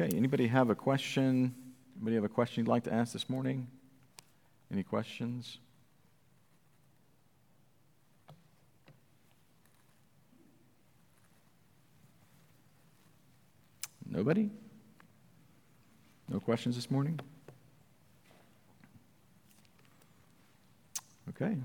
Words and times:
Okay, 0.00 0.16
anybody 0.16 0.46
have 0.46 0.70
a 0.70 0.76
question? 0.76 1.52
Anybody 1.96 2.14
have 2.14 2.24
a 2.24 2.28
question 2.28 2.60
you'd 2.60 2.70
like 2.70 2.84
to 2.84 2.92
ask 2.92 3.12
this 3.12 3.28
morning? 3.28 3.66
Any 4.70 4.84
questions? 4.84 5.58
Nobody? 14.08 14.50
No 16.28 16.38
questions 16.38 16.76
this 16.76 16.92
morning? 16.92 17.18
Okay. 21.30 21.56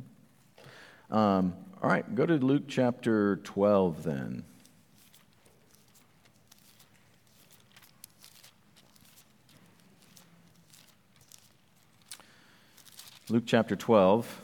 Um, 1.12 1.54
all 1.84 1.90
right, 1.90 2.16
go 2.16 2.26
to 2.26 2.34
Luke 2.38 2.64
chapter 2.68 3.36
12 3.44 4.02
then. 4.02 4.44
Luke 13.30 13.44
chapter 13.46 13.78
12. 13.78 14.42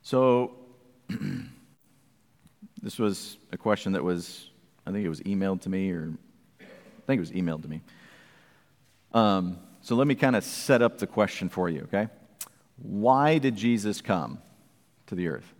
So, 0.00 0.52
this 2.82 2.98
was 2.98 3.36
a 3.52 3.58
question 3.58 3.92
that 3.92 4.02
was, 4.02 4.48
I 4.86 4.92
think 4.92 5.04
it 5.04 5.10
was 5.10 5.20
emailed 5.20 5.60
to 5.62 5.68
me, 5.68 5.90
or 5.90 6.14
I 6.58 6.64
think 7.06 7.18
it 7.18 7.20
was 7.20 7.32
emailed 7.32 7.60
to 7.60 7.68
me. 7.68 7.82
Um, 9.12 9.58
so, 9.88 9.94
let 9.94 10.06
me 10.06 10.14
kind 10.14 10.36
of 10.36 10.44
set 10.44 10.82
up 10.82 10.98
the 10.98 11.06
question 11.06 11.48
for 11.48 11.70
you, 11.70 11.84
okay? 11.84 12.08
Why 12.76 13.38
did 13.38 13.56
Jesus 13.56 14.02
come 14.02 14.38
to 15.06 15.14
the 15.14 15.28
earth? 15.28 15.50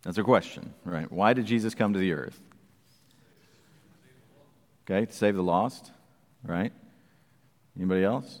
That's 0.00 0.16
a 0.16 0.22
question, 0.22 0.72
right? 0.86 1.12
Why 1.12 1.34
did 1.34 1.44
Jesus 1.44 1.74
come 1.74 1.92
to 1.92 1.98
the 1.98 2.14
earth? 2.14 2.40
Okay, 4.90 5.04
to 5.04 5.12
save 5.12 5.36
the 5.36 5.42
lost, 5.42 5.92
right? 6.42 6.72
Anybody 7.76 8.02
else? 8.02 8.40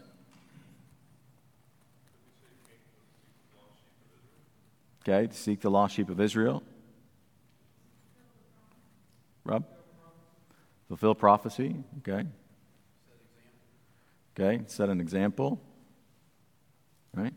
Okay, 5.02 5.26
to 5.26 5.36
seek 5.36 5.60
the 5.60 5.70
lost 5.70 5.96
sheep 5.96 6.08
of 6.08 6.18
Israel. 6.18 6.62
Rob? 9.44 9.66
Fulfill 10.88 11.14
prophecy. 11.14 11.76
Okay. 11.98 12.26
Okay, 14.38 14.62
set 14.66 14.88
an 14.88 15.00
example. 15.00 15.60
Right? 17.14 17.34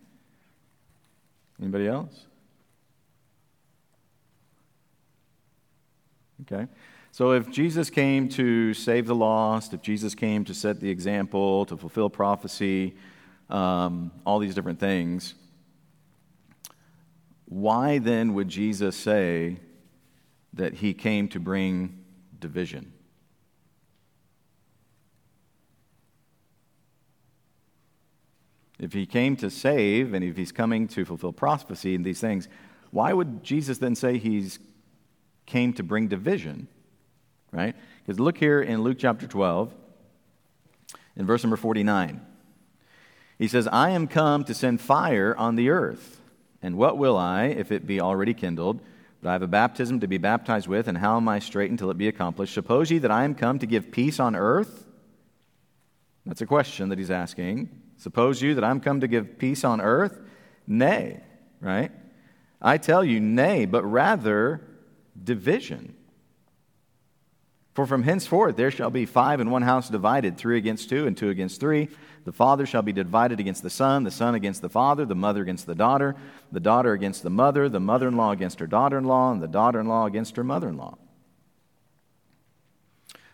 Anybody 1.59 1.87
else? 1.87 2.27
Okay. 6.41 6.67
So 7.11 7.31
if 7.31 7.49
Jesus 7.51 7.89
came 7.89 8.29
to 8.29 8.73
save 8.73 9.05
the 9.05 9.15
lost, 9.15 9.73
if 9.73 9.81
Jesus 9.81 10.15
came 10.15 10.45
to 10.45 10.53
set 10.53 10.79
the 10.79 10.89
example, 10.89 11.65
to 11.65 11.75
fulfill 11.75 12.09
prophecy, 12.09 12.95
um, 13.49 14.11
all 14.25 14.39
these 14.39 14.55
different 14.55 14.79
things, 14.79 15.35
why 17.45 17.97
then 17.97 18.33
would 18.33 18.47
Jesus 18.47 18.95
say 18.95 19.57
that 20.53 20.75
he 20.75 20.93
came 20.93 21.27
to 21.29 21.39
bring 21.39 21.99
division? 22.39 22.93
If 28.81 28.93
he 28.93 29.05
came 29.05 29.35
to 29.37 29.51
save 29.51 30.13
and 30.15 30.25
if 30.25 30.35
he's 30.35 30.51
coming 30.51 30.87
to 30.89 31.05
fulfill 31.05 31.31
prophecy 31.31 31.93
and 31.93 32.03
these 32.03 32.19
things, 32.19 32.49
why 32.89 33.13
would 33.13 33.43
Jesus 33.43 33.77
then 33.77 33.93
say 33.93 34.17
he's 34.17 34.59
came 35.45 35.71
to 35.73 35.83
bring 35.83 36.07
division? 36.07 36.67
Right? 37.51 37.75
Because 38.03 38.19
look 38.19 38.37
here 38.37 38.59
in 38.59 38.81
Luke 38.81 38.97
chapter 38.99 39.27
12, 39.27 39.71
in 41.15 41.27
verse 41.27 41.43
number 41.43 41.57
49. 41.57 42.25
He 43.37 43.47
says, 43.47 43.67
I 43.67 43.91
am 43.91 44.07
come 44.07 44.43
to 44.45 44.53
send 44.53 44.81
fire 44.81 45.35
on 45.37 45.55
the 45.55 45.69
earth. 45.69 46.19
And 46.63 46.75
what 46.75 46.97
will 46.97 47.17
I, 47.17 47.45
if 47.45 47.71
it 47.71 47.85
be 47.85 48.01
already 48.01 48.33
kindled? 48.33 48.79
But 49.21 49.29
I 49.29 49.33
have 49.33 49.41
a 49.43 49.47
baptism 49.47 49.99
to 49.99 50.07
be 50.07 50.17
baptized 50.17 50.67
with, 50.67 50.87
and 50.87 50.97
how 50.97 51.17
am 51.17 51.27
I 51.29 51.37
straight 51.37 51.69
until 51.69 51.91
it 51.91 51.97
be 51.97 52.07
accomplished? 52.07 52.53
Suppose 52.55 52.89
ye 52.89 52.97
that 52.99 53.11
I 53.11 53.25
am 53.25 53.35
come 53.35 53.59
to 53.59 53.67
give 53.67 53.91
peace 53.91 54.19
on 54.19 54.35
earth? 54.35 54.87
That's 56.25 56.41
a 56.41 56.47
question 56.47 56.89
that 56.89 56.97
he's 56.97 57.11
asking. 57.11 57.69
Suppose 58.01 58.41
you 58.41 58.55
that 58.55 58.63
I'm 58.63 58.79
come 58.79 59.01
to 59.01 59.07
give 59.07 59.37
peace 59.37 59.63
on 59.63 59.79
earth? 59.79 60.19
Nay, 60.65 61.19
right? 61.59 61.91
I 62.59 62.79
tell 62.79 63.05
you, 63.05 63.19
nay, 63.19 63.67
but 63.67 63.83
rather 63.83 64.67
division. 65.23 65.95
For 67.75 67.85
from 67.85 68.01
henceforth 68.01 68.55
there 68.55 68.71
shall 68.71 68.89
be 68.89 69.05
five 69.05 69.39
in 69.39 69.51
one 69.51 69.61
house 69.61 69.87
divided, 69.87 70.35
three 70.35 70.57
against 70.57 70.89
two, 70.89 71.05
and 71.05 71.15
two 71.15 71.29
against 71.29 71.59
three. 71.59 71.89
The 72.25 72.31
father 72.31 72.65
shall 72.65 72.81
be 72.81 72.91
divided 72.91 73.39
against 73.39 73.61
the 73.61 73.69
son, 73.69 74.03
the 74.03 74.09
son 74.09 74.33
against 74.33 74.63
the 74.63 74.69
father, 74.69 75.05
the 75.05 75.13
mother 75.13 75.43
against 75.43 75.67
the 75.67 75.75
daughter, 75.75 76.15
the 76.51 76.59
daughter 76.59 76.93
against 76.93 77.21
the 77.21 77.29
mother, 77.29 77.69
the 77.69 77.79
mother 77.79 78.07
in 78.07 78.17
law 78.17 78.31
against 78.31 78.59
her 78.61 78.67
daughter 78.67 78.97
in 78.97 79.03
law, 79.03 79.31
and 79.31 79.43
the 79.43 79.47
daughter 79.47 79.79
in 79.79 79.85
law 79.87 80.07
against 80.07 80.37
her 80.37 80.43
mother 80.43 80.69
in 80.69 80.77
law. 80.77 80.97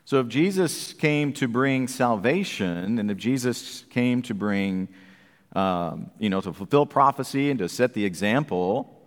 So 0.07 0.21
if 0.21 0.29
Jesus 0.29 0.93
came 0.93 1.33
to 1.33 1.49
bring 1.49 1.89
salvation, 1.89 2.97
and 2.97 3.11
if 3.11 3.17
Jesus 3.17 3.83
came 3.89 4.21
to 4.21 4.33
bring, 4.33 4.87
um, 5.53 6.11
you 6.17 6.29
know, 6.29 6.39
to 6.39 6.53
fulfill 6.53 6.85
prophecy 6.85 7.49
and 7.49 7.59
to 7.59 7.67
set 7.67 7.93
the 7.93 8.05
example, 8.05 9.01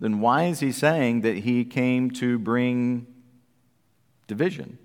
then 0.00 0.18
why 0.18 0.46
is 0.46 0.58
he 0.58 0.72
saying 0.72 1.20
that 1.20 1.36
he 1.36 1.64
came 1.64 2.10
to 2.10 2.36
bring 2.36 3.06
division? 4.26 4.76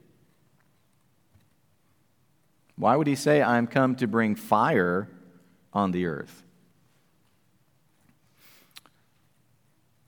Why 2.75 2.95
would 2.95 3.07
he 3.07 3.15
say, 3.15 3.41
I'm 3.41 3.65
come 3.65 3.95
to 3.95 4.05
bring 4.05 4.35
fire 4.35 5.09
on 5.73 5.89
the 5.89 6.05
earth? 6.05 6.43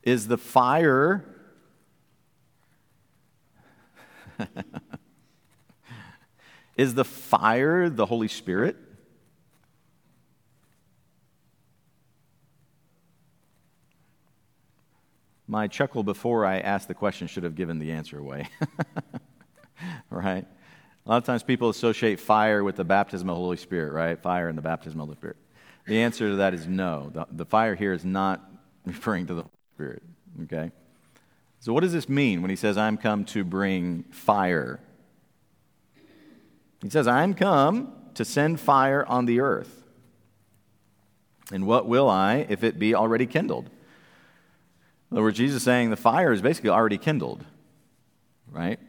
Is 0.03 0.27
the 0.27 0.37
fire. 0.37 1.25
Is 6.77 6.93
the 6.93 7.03
fire 7.03 7.89
the 7.89 8.05
Holy 8.05 8.27
Spirit? 8.27 8.77
My 15.47 15.67
chuckle 15.67 16.03
before 16.03 16.45
I 16.45 16.59
asked 16.59 16.87
the 16.87 16.93
question 16.93 17.27
should 17.27 17.43
have 17.43 17.55
given 17.55 17.79
the 17.79 17.91
answer 17.93 18.19
away. 18.19 18.47
right? 20.09 20.45
A 21.05 21.09
lot 21.09 21.17
of 21.17 21.23
times 21.23 21.41
people 21.41 21.69
associate 21.69 22.19
fire 22.19 22.63
with 22.63 22.75
the 22.75 22.83
baptism 22.83 23.29
of 23.29 23.35
the 23.37 23.41
Holy 23.41 23.57
Spirit, 23.57 23.93
right? 23.93 24.21
Fire 24.21 24.49
and 24.49 24.57
the 24.57 24.61
baptism 24.61 24.99
of 24.99 25.07
the 25.07 25.15
Spirit. 25.15 25.37
The 25.87 26.01
answer 26.01 26.29
to 26.29 26.35
that 26.35 26.53
is 26.53 26.67
no. 26.67 27.09
The, 27.13 27.25
the 27.31 27.45
fire 27.45 27.75
here 27.75 27.93
is 27.93 28.03
not 28.03 28.41
referring 28.85 29.25
to 29.27 29.33
the 29.33 29.41
Holy 29.43 29.53
Spirit, 29.75 30.03
okay? 30.43 30.71
So, 31.59 31.73
what 31.73 31.81
does 31.81 31.93
this 31.93 32.07
mean 32.07 32.41
when 32.41 32.49
he 32.49 32.55
says, 32.55 32.77
I'm 32.77 32.97
come 32.97 33.25
to 33.25 33.43
bring 33.43 34.03
fire? 34.11 34.81
He 36.81 36.89
says, 36.89 37.07
I'm 37.07 37.33
come 37.33 37.93
to 38.13 38.25
send 38.25 38.59
fire 38.59 39.05
on 39.05 39.25
the 39.25 39.39
earth. 39.39 39.83
And 41.51 41.65
what 41.65 41.87
will 41.87 42.09
I 42.09 42.45
if 42.49 42.63
it 42.63 42.77
be 42.77 42.93
already 42.93 43.25
kindled? 43.25 43.69
In 45.09 45.17
other 45.17 45.23
words, 45.23 45.37
Jesus 45.37 45.57
is 45.57 45.63
saying 45.63 45.89
the 45.89 45.95
fire 45.95 46.33
is 46.33 46.41
basically 46.41 46.69
already 46.69 46.97
kindled, 46.97 47.45
right? 48.51 48.79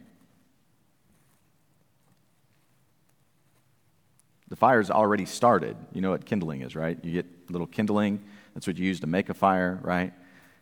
The 4.48 4.56
fire's 4.56 4.90
already 4.90 5.26
started. 5.26 5.76
You 5.92 6.00
know 6.00 6.10
what 6.10 6.24
kindling 6.24 6.62
is, 6.62 6.74
right? 6.74 6.98
You 7.04 7.12
get 7.12 7.26
a 7.48 7.52
little 7.52 7.66
kindling. 7.66 8.24
That's 8.54 8.66
what 8.66 8.76
you 8.78 8.86
use 8.86 9.00
to 9.00 9.06
make 9.06 9.28
a 9.28 9.34
fire, 9.34 9.78
right? 9.82 10.12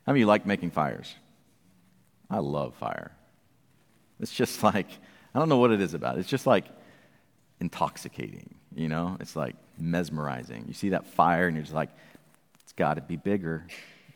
How 0.05 0.13
many 0.13 0.21
of 0.21 0.23
you 0.23 0.27
like 0.27 0.45
making 0.45 0.73
fires? 0.73 1.15
I 2.29 2.39
love 2.39 2.75
fire. 2.75 3.13
It's 4.21 4.33
just 4.33 4.63
like, 4.63 4.89
I 5.35 5.39
don't 5.39 5.49
know 5.49 5.59
what 5.59 5.71
it 5.71 5.81
is 5.81 5.95
about. 5.95 6.19
It's 6.19 6.29
just 6.29 6.47
like 6.47 6.67
intoxicating, 7.61 8.55
you 8.75 8.89
know? 8.89 9.17
It's 9.21 9.37
like 9.37 9.57
mesmerizing. 9.79 10.65
You 10.67 10.75
see 10.75 10.91
that 10.91 11.07
fire 11.07 11.47
and 11.47 11.57
you're 11.57 11.65
just 11.65 11.75
like, 11.75 11.91
it's 12.63 12.73
got 12.73 12.95
to 12.95 13.01
be 13.01 13.17
bigger. 13.17 13.67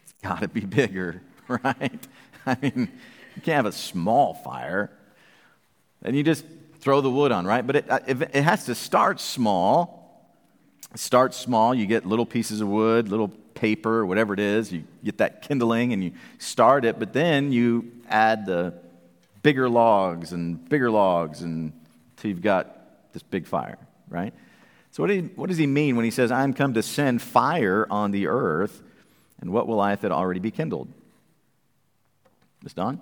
It's 0.03 0.15
got 0.23 0.41
to 0.41 0.49
be 0.49 0.61
bigger, 0.61 1.23
right? 1.49 2.07
I 2.47 2.57
mean, 2.61 2.89
you 3.37 3.43
can't 3.43 3.57
have 3.57 3.67
a 3.67 3.73
small 3.73 4.35
fire. 4.35 4.91
And 6.03 6.17
you 6.17 6.23
just 6.23 6.45
throw 6.81 7.01
the 7.01 7.11
wood 7.11 7.33
on, 7.33 7.47
right? 7.47 7.67
But 7.67 7.77
it, 7.77 7.91
uh, 7.91 8.01
it 8.07 8.43
has 8.43 8.65
to 8.67 8.75
start 8.75 9.21
small. 9.21 9.99
Start 10.95 11.35
small. 11.35 11.75
You 11.75 11.87
get 11.87 12.07
little 12.07 12.27
pieces 12.27 12.61
of 12.61 12.69
wood, 12.69 13.09
little 13.09 13.29
paper, 13.29 14.05
whatever 14.07 14.35
it 14.35 14.41
is. 14.41 14.73
You 14.73 14.85
get 15.05 15.19
that 15.19 15.43
kindling 15.43 15.93
and 15.93 16.03
you 16.03 16.13
start 16.39 16.85
it, 16.85 16.99
but 16.99 17.13
then 17.13 17.53
you 17.53 17.93
add 18.09 18.47
the 18.47 18.75
bigger 19.43 19.69
logs 19.69 20.33
and 20.33 20.69
bigger 20.69 20.91
logs 20.91 21.43
until 21.43 22.31
you've 22.31 22.43
got 22.43 22.80
this 23.13 23.23
big 23.23 23.47
fire, 23.47 23.79
right? 24.09 24.35
So, 24.91 25.03
what, 25.03 25.11
what 25.37 25.49
does 25.49 25.59
he 25.59 25.67
mean 25.67 25.97
when 25.97 26.05
he 26.05 26.11
says, 26.11 26.33
I'm 26.33 26.53
come 26.53 26.75
to 26.75 26.83
send 26.83 27.23
fire 27.23 27.87
on 27.91 28.11
the 28.11 28.27
earth? 28.27 28.83
And 29.41 29.53
what 29.53 29.67
will 29.67 29.77
life 29.77 30.05
it 30.05 30.13
already 30.13 30.41
be 30.41 30.51
kindled? 30.51 30.89
Ms. 32.63 32.75
Don? 32.75 33.01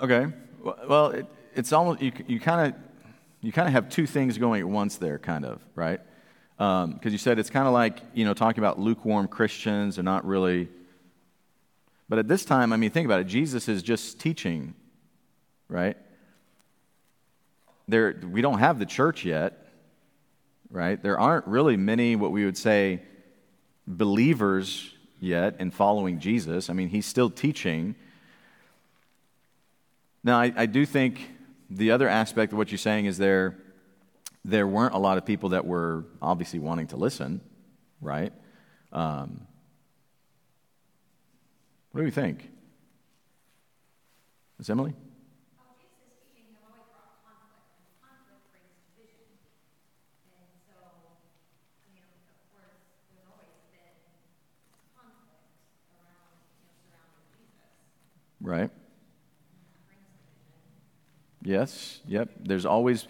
Okay. 0.00 0.26
Well, 0.62 1.10
it, 1.10 1.26
it's 1.54 1.72
almost 1.72 2.02
you. 2.02 2.12
You 2.26 2.40
kind 2.40 2.74
of 2.74 2.80
you 3.40 3.52
kind 3.52 3.68
of 3.68 3.74
have 3.74 3.88
two 3.88 4.06
things 4.06 4.38
going 4.38 4.60
at 4.60 4.68
once 4.68 4.96
there, 4.96 5.18
kind 5.18 5.44
of, 5.44 5.60
right? 5.74 6.00
Because 6.56 6.84
um, 6.84 7.00
you 7.02 7.18
said 7.18 7.38
it's 7.38 7.50
kind 7.50 7.66
of 7.66 7.72
like 7.72 8.00
you 8.14 8.24
know 8.24 8.34
talking 8.34 8.62
about 8.62 8.78
lukewarm 8.78 9.28
Christians. 9.28 9.96
They're 9.96 10.04
not 10.04 10.24
really. 10.24 10.68
But 12.08 12.18
at 12.18 12.28
this 12.28 12.44
time, 12.44 12.72
I 12.72 12.76
mean, 12.76 12.90
think 12.90 13.06
about 13.06 13.20
it. 13.20 13.24
Jesus 13.24 13.68
is 13.68 13.82
just 13.82 14.20
teaching, 14.20 14.74
right? 15.68 15.96
There, 17.88 18.14
we 18.30 18.42
don't 18.42 18.58
have 18.58 18.78
the 18.78 18.86
church 18.86 19.24
yet, 19.24 19.68
right? 20.70 21.02
There 21.02 21.18
aren't 21.18 21.46
really 21.46 21.76
many 21.76 22.14
what 22.14 22.30
we 22.30 22.44
would 22.44 22.58
say 22.58 23.02
believers 23.86 24.94
yet 25.18 25.56
in 25.60 25.70
following 25.70 26.18
Jesus. 26.18 26.68
I 26.68 26.74
mean, 26.74 26.88
he's 26.88 27.06
still 27.06 27.30
teaching. 27.30 27.94
Now, 30.24 30.40
I, 30.40 30.52
I 30.56 30.66
do 30.66 30.86
think 30.86 31.30
the 31.68 31.90
other 31.90 32.08
aspect 32.08 32.52
of 32.52 32.58
what 32.58 32.70
you're 32.70 32.78
saying 32.78 33.04
is 33.04 33.18
there, 33.18 33.58
there 34.42 34.66
weren't 34.66 34.94
a 34.94 34.98
lot 34.98 35.18
of 35.18 35.26
people 35.26 35.50
that 35.50 35.66
were 35.66 36.06
obviously 36.22 36.58
wanting 36.58 36.86
to 36.88 36.96
listen, 36.96 37.42
right? 38.00 38.32
Um, 38.90 39.46
what 41.92 42.00
do 42.00 42.06
you 42.06 42.10
think? 42.10 42.50
Miss 44.58 44.70
Emily? 44.70 44.94
Right. 58.40 58.70
Yes, 61.44 62.00
yep. 62.08 62.30
There's 62.40 62.64
always, 62.64 63.06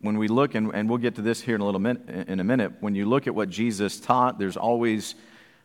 when 0.00 0.16
we 0.16 0.26
look, 0.26 0.54
and, 0.54 0.74
and 0.74 0.88
we'll 0.88 0.98
get 0.98 1.16
to 1.16 1.22
this 1.22 1.42
here 1.42 1.54
in 1.54 1.60
a 1.60 1.66
little 1.66 1.80
minute, 1.80 2.08
in 2.28 2.40
a 2.40 2.44
minute, 2.44 2.72
when 2.80 2.94
you 2.94 3.04
look 3.04 3.26
at 3.26 3.34
what 3.34 3.50
Jesus 3.50 4.00
taught, 4.00 4.38
there's 4.38 4.56
always 4.56 5.14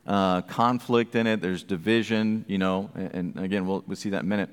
uh, 0.05 0.41
conflict 0.41 1.15
in 1.15 1.27
it, 1.27 1.41
there's 1.41 1.63
division, 1.63 2.43
you 2.47 2.57
know, 2.57 2.89
and, 2.93 3.13
and 3.13 3.39
again, 3.39 3.65
we'll, 3.65 3.85
we'll 3.87 3.95
see 3.95 4.09
that 4.09 4.19
in 4.19 4.25
a 4.25 4.29
minute. 4.29 4.49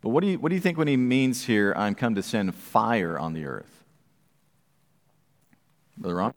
But 0.00 0.10
what 0.10 0.22
do, 0.22 0.28
you, 0.28 0.38
what 0.38 0.50
do 0.50 0.54
you 0.54 0.60
think 0.60 0.78
when 0.78 0.88
he 0.88 0.96
means 0.96 1.44
here, 1.44 1.74
I'm 1.76 1.96
come 1.96 2.14
to 2.14 2.22
send 2.22 2.54
fire 2.54 3.18
on 3.18 3.32
the 3.32 3.46
earth? 3.46 3.84
Brother 5.98 6.14
Ron? 6.14 6.34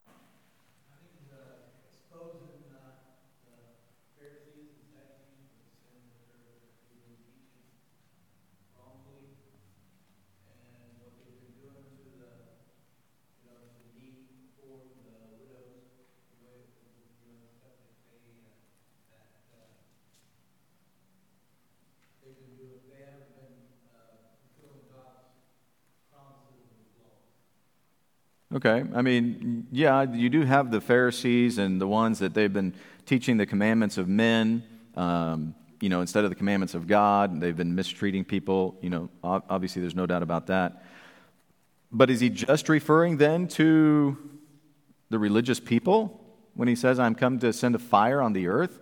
Okay. 28.54 28.84
I 28.94 29.02
mean, 29.02 29.66
yeah, 29.72 30.04
you 30.04 30.30
do 30.30 30.44
have 30.44 30.70
the 30.70 30.80
Pharisees 30.80 31.58
and 31.58 31.82
the 31.82 31.88
ones 31.88 32.20
that 32.20 32.36
they've 32.36 32.54
been 32.54 32.76
teaching 33.08 33.38
the 33.38 33.48
commandments 33.48 33.98
of 33.98 34.08
men, 34.08 34.64
um, 34.96 35.56
you 35.82 35.90
know, 35.90 36.02
instead 36.02 36.24
of 36.24 36.30
the 36.30 36.36
commandments 36.36 36.76
of 36.76 36.86
God. 36.86 37.42
They've 37.42 37.58
been 37.58 37.74
mistreating 37.74 38.24
people. 38.24 38.78
You 38.82 38.92
know, 38.92 39.10
obviously, 39.24 39.82
there's 39.82 39.96
no 39.96 40.06
doubt 40.06 40.22
about 40.22 40.48
that. 40.48 40.86
But 41.92 42.12
is 42.12 42.20
he 42.20 42.30
just 42.30 42.70
referring 42.70 43.18
then 43.18 43.48
to 43.50 44.18
the 45.10 45.18
religious 45.18 45.60
people 45.60 46.24
when 46.54 46.68
he 46.68 46.76
says, 46.76 47.00
I'm 47.00 47.16
come 47.16 47.40
to 47.40 47.54
send 47.54 47.74
a 47.74 47.80
fire 47.80 48.22
on 48.22 48.34
the 48.34 48.48
earth? 48.48 48.80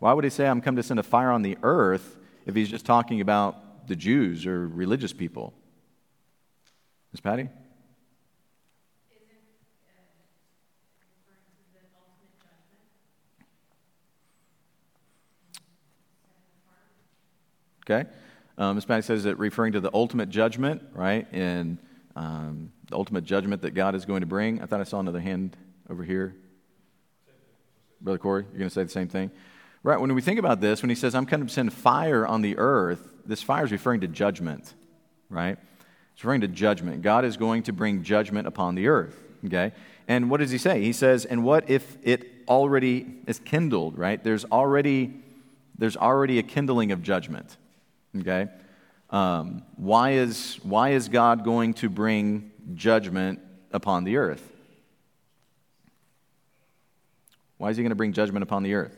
Why 0.00 0.12
would 0.14 0.24
he 0.24 0.30
say, 0.30 0.48
I'm 0.48 0.60
come 0.60 0.74
to 0.74 0.82
send 0.82 0.98
a 0.98 1.04
fire 1.04 1.30
on 1.30 1.42
the 1.42 1.56
earth 1.62 2.16
if 2.44 2.56
he's 2.56 2.68
just 2.68 2.84
talking 2.84 3.20
about 3.20 3.86
the 3.86 3.94
Jews 3.94 4.46
or 4.46 4.66
religious 4.66 5.12
people? 5.12 5.54
Ms. 7.12 7.20
Patty? 7.20 7.48
Okay? 17.84 18.08
Um, 18.58 18.76
Ms. 18.76 18.84
Patty 18.84 19.02
says 19.02 19.24
that 19.24 19.36
referring 19.36 19.72
to 19.72 19.80
the 19.80 19.90
ultimate 19.94 20.28
judgment, 20.28 20.82
right? 20.92 21.26
And 21.32 21.78
um, 22.14 22.72
the 22.88 22.96
ultimate 22.96 23.24
judgment 23.24 23.62
that 23.62 23.72
God 23.72 23.94
is 23.94 24.04
going 24.04 24.20
to 24.20 24.26
bring. 24.26 24.62
I 24.62 24.66
thought 24.66 24.80
I 24.80 24.84
saw 24.84 25.00
another 25.00 25.20
hand 25.20 25.56
over 25.88 26.04
here. 26.04 26.34
Brother 28.00 28.18
Corey, 28.18 28.42
you're 28.50 28.58
going 28.58 28.68
to 28.68 28.74
say 28.74 28.82
the 28.82 28.90
same 28.90 29.08
thing? 29.08 29.30
Right, 29.82 29.98
when 29.98 30.14
we 30.14 30.20
think 30.20 30.38
about 30.38 30.60
this, 30.60 30.82
when 30.82 30.90
he 30.90 30.94
says, 30.94 31.14
I'm 31.14 31.24
going 31.24 31.44
to 31.44 31.52
send 31.52 31.72
fire 31.72 32.26
on 32.26 32.42
the 32.42 32.56
earth, 32.56 33.08
this 33.26 33.42
fire 33.42 33.64
is 33.64 33.72
referring 33.72 34.00
to 34.02 34.08
judgment, 34.08 34.74
right? 35.28 35.58
It's 36.12 36.22
referring 36.22 36.42
to 36.42 36.48
judgment. 36.48 37.02
God 37.02 37.24
is 37.24 37.36
going 37.36 37.64
to 37.64 37.72
bring 37.72 38.02
judgment 38.02 38.46
upon 38.46 38.74
the 38.74 38.88
earth, 38.88 39.18
okay? 39.46 39.72
And 40.06 40.30
what 40.30 40.38
does 40.38 40.50
he 40.50 40.58
say? 40.58 40.82
He 40.82 40.92
says, 40.92 41.24
and 41.24 41.42
what 41.42 41.68
if 41.70 41.96
it 42.02 42.28
already 42.46 43.06
is 43.26 43.38
kindled, 43.40 43.98
right? 43.98 44.22
There's 44.22 44.44
already, 44.44 45.14
there's 45.78 45.96
already 45.96 46.38
a 46.38 46.42
kindling 46.42 46.92
of 46.92 47.02
judgment. 47.02 47.56
Okay? 48.18 48.48
Um, 49.10 49.62
why, 49.76 50.12
is, 50.12 50.58
why 50.62 50.90
is 50.90 51.08
God 51.08 51.44
going 51.44 51.74
to 51.74 51.88
bring 51.88 52.50
judgment 52.74 53.40
upon 53.72 54.04
the 54.04 54.16
earth? 54.16 54.48
Why 57.58 57.70
is 57.70 57.76
he 57.76 57.82
going 57.82 57.90
to 57.90 57.96
bring 57.96 58.12
judgment 58.12 58.42
upon 58.42 58.62
the 58.62 58.74
earth? 58.74 58.96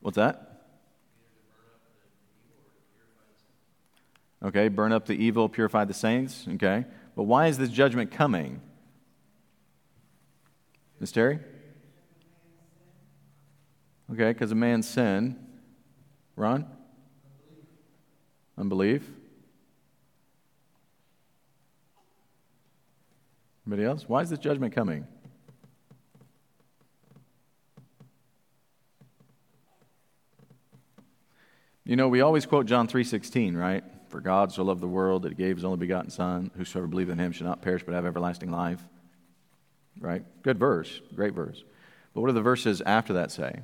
What's 0.00 0.16
that? 0.16 0.50
Okay, 4.42 4.68
burn 4.68 4.92
up 4.92 5.06
the 5.06 5.12
evil, 5.12 5.48
purify 5.48 5.84
the 5.84 5.94
saints. 5.94 6.46
Okay. 6.54 6.84
But 7.14 7.24
why 7.24 7.48
is 7.48 7.58
this 7.58 7.68
judgment 7.68 8.10
coming? 8.10 8.60
Miss 10.98 11.12
Terry? 11.12 11.38
Okay, 14.12 14.32
because 14.32 14.50
a 14.50 14.56
man's 14.56 14.88
sin. 14.88 15.36
Ron? 16.34 16.66
Unbelief. 18.58 19.08
Anybody 23.66 23.86
else? 23.86 24.08
Why 24.08 24.22
is 24.22 24.30
this 24.30 24.38
judgment 24.40 24.74
coming? 24.74 25.06
You 31.84 31.96
know, 31.96 32.08
we 32.08 32.20
always 32.20 32.46
quote 32.46 32.66
John 32.66 32.88
3:16, 32.88 33.56
right? 33.56 33.84
For 34.08 34.20
God 34.20 34.50
so 34.50 34.64
loved 34.64 34.80
the 34.80 34.88
world 34.88 35.22
that 35.22 35.30
he 35.30 35.34
gave 35.36 35.56
his 35.56 35.64
only 35.64 35.78
begotten 35.78 36.10
son, 36.10 36.50
whosoever 36.56 36.88
believes 36.88 37.10
in 37.10 37.18
him 37.18 37.30
shall 37.30 37.46
not 37.46 37.62
perish 37.62 37.84
but 37.84 37.94
have 37.94 38.06
everlasting 38.06 38.50
life. 38.50 38.84
Right? 40.00 40.24
Good 40.42 40.58
verse, 40.58 41.00
great 41.14 41.34
verse. 41.34 41.62
But 42.12 42.22
what 42.22 42.28
do 42.28 42.32
the 42.32 42.42
verses 42.42 42.80
after 42.80 43.12
that 43.12 43.30
say? 43.30 43.62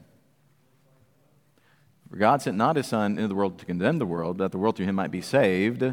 For 2.10 2.16
God 2.16 2.42
sent 2.42 2.56
not 2.56 2.76
his 2.76 2.86
Son 2.86 3.12
into 3.12 3.28
the 3.28 3.34
world 3.34 3.58
to 3.58 3.64
condemn 3.64 3.98
the 3.98 4.06
world, 4.06 4.38
but 4.38 4.44
that 4.44 4.52
the 4.52 4.58
world 4.58 4.76
through 4.76 4.86
him 4.86 4.94
might 4.94 5.10
be 5.10 5.20
saved. 5.20 5.84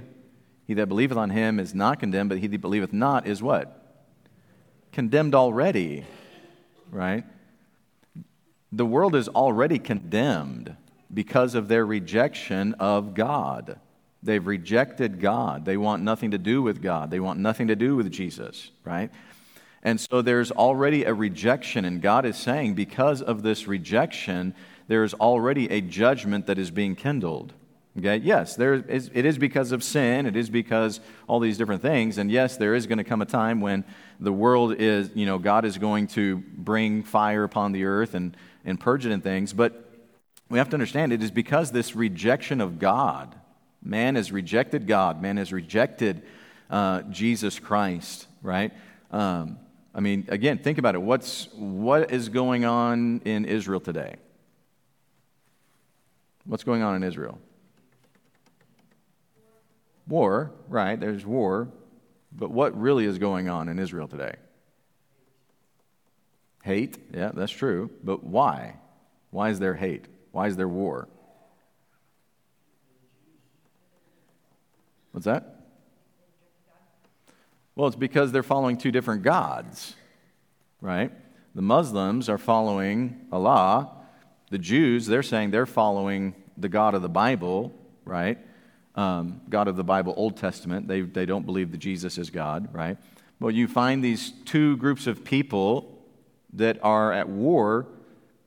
He 0.65 0.73
that 0.75 0.87
believeth 0.87 1.17
on 1.17 1.29
him 1.31 1.59
is 1.59 1.73
not 1.73 1.99
condemned, 1.99 2.29
but 2.29 2.37
he 2.37 2.47
that 2.47 2.61
believeth 2.61 2.93
not 2.93 3.27
is 3.27 3.41
what? 3.41 3.79
Condemned 4.91 5.35
already, 5.35 6.05
right? 6.91 7.25
The 8.71 8.85
world 8.85 9.15
is 9.15 9.27
already 9.27 9.79
condemned 9.79 10.75
because 11.13 11.55
of 11.55 11.67
their 11.67 11.85
rejection 11.85 12.73
of 12.75 13.13
God. 13.13 13.79
They've 14.21 14.45
rejected 14.45 15.19
God. 15.19 15.65
They 15.65 15.77
want 15.77 16.01
nothing 16.01 16.31
to 16.31 16.37
do 16.37 16.61
with 16.61 16.81
God. 16.81 17.11
They 17.11 17.19
want 17.19 17.39
nothing 17.39 17.67
to 17.67 17.75
do 17.75 17.95
with 17.95 18.11
Jesus, 18.11 18.71
right? 18.85 19.11
And 19.83 19.99
so 19.99 20.21
there's 20.21 20.49
already 20.49 21.03
a 21.03 21.13
rejection, 21.13 21.83
and 21.83 22.01
God 22.01 22.25
is 22.25 22.37
saying, 22.37 22.75
because 22.75 23.21
of 23.21 23.43
this 23.43 23.67
rejection, 23.67 24.55
there 24.87 25.03
is 25.03 25.13
already 25.13 25.69
a 25.71 25.81
judgment 25.81 26.47
that 26.47 26.57
is 26.57 26.71
being 26.71 26.95
kindled. 26.95 27.53
Okay, 27.97 28.17
yes, 28.17 28.55
there 28.55 28.73
is, 28.73 29.11
it 29.13 29.23
is 29.23 29.37
because 29.37 29.71
of 29.71 29.83
sin, 29.83 30.25
it 30.25 30.35
is 30.35 30.49
because 30.49 30.99
all 31.27 31.39
these 31.39 31.59
different 31.59 31.83
things, 31.83 32.17
and 32.17 32.31
yes, 32.31 32.57
there 32.57 32.73
is 32.73 32.87
going 32.87 32.97
to 32.97 33.03
come 33.03 33.21
a 33.21 33.25
time 33.25 33.61
when 33.61 33.85
the 34.19 34.33
world 34.33 34.75
is, 34.79 35.11
you 35.13 35.27
know, 35.27 35.37
God 35.37 35.63
is 35.63 35.77
going 35.77 36.07
to 36.07 36.37
bring 36.37 37.03
fire 37.03 37.43
upon 37.43 37.71
the 37.71 37.85
earth 37.85 38.15
and, 38.15 38.35
and 38.65 38.79
purge 38.79 39.05
it 39.05 39.11
and 39.11 39.21
things, 39.21 39.53
but 39.53 39.91
we 40.49 40.57
have 40.57 40.69
to 40.69 40.75
understand 40.75 41.13
it 41.13 41.21
is 41.21 41.29
because 41.29 41.71
this 41.71 41.95
rejection 41.95 42.61
of 42.61 42.79
God, 42.79 43.35
man 43.83 44.15
has 44.15 44.31
rejected 44.31 44.87
God, 44.87 45.21
man 45.21 45.37
has 45.37 45.53
rejected 45.53 46.23
uh, 46.71 47.03
Jesus 47.03 47.59
Christ, 47.59 48.25
right? 48.41 48.73
Um, 49.11 49.59
I 49.93 49.99
mean, 49.99 50.25
again, 50.29 50.57
think 50.57 50.79
about 50.79 50.95
it. 50.95 51.01
What's, 51.01 51.47
what 51.53 52.11
is 52.11 52.29
going 52.29 52.65
on 52.65 53.21
in 53.25 53.45
Israel 53.45 53.79
today? 53.79 54.15
What's 56.45 56.63
going 56.63 56.81
on 56.81 56.95
in 56.95 57.03
Israel? 57.03 57.39
War, 60.07 60.51
right? 60.67 60.99
There's 60.99 61.25
war. 61.25 61.69
But 62.31 62.51
what 62.51 62.79
really 62.79 63.05
is 63.05 63.17
going 63.17 63.47
on 63.47 63.69
in 63.69 63.79
Israel 63.79 64.07
today? 64.07 64.35
Hate, 66.63 66.97
yeah, 67.13 67.31
that's 67.33 67.51
true. 67.51 67.89
But 68.03 68.23
why? 68.23 68.75
Why 69.31 69.49
is 69.49 69.59
there 69.59 69.75
hate? 69.75 70.05
Why 70.31 70.47
is 70.47 70.55
there 70.55 70.67
war? 70.67 71.07
What's 75.11 75.25
that? 75.25 75.59
Well, 77.75 77.87
it's 77.87 77.95
because 77.95 78.31
they're 78.31 78.43
following 78.43 78.77
two 78.77 78.91
different 78.91 79.23
gods, 79.23 79.95
right? 80.81 81.11
The 81.55 81.61
Muslims 81.61 82.29
are 82.29 82.37
following 82.37 83.27
Allah. 83.31 83.91
The 84.53 84.59
Jews, 84.59 85.07
they're 85.07 85.23
saying 85.23 85.49
they're 85.49 85.65
following 85.65 86.35
the 86.57 86.69
God 86.69 86.93
of 86.93 87.01
the 87.01 87.09
Bible, 87.09 87.73
right? 88.05 88.37
um, 88.95 89.41
God 89.49 89.67
of 89.67 89.75
the 89.75 89.83
Bible, 89.83 90.13
Old 90.15 90.37
Testament. 90.37 90.87
They, 90.87 91.01
they 91.01 91.25
don't 91.25 91.45
believe 91.45 91.71
that 91.71 91.77
Jesus 91.77 92.17
is 92.17 92.29
God, 92.29 92.73
right? 92.73 92.97
But 93.39 93.49
you 93.49 93.67
find 93.67 94.03
these 94.03 94.31
two 94.45 94.77
groups 94.77 95.07
of 95.07 95.23
people 95.23 95.99
that 96.53 96.77
are 96.83 97.11
at 97.11 97.27
war. 97.27 97.87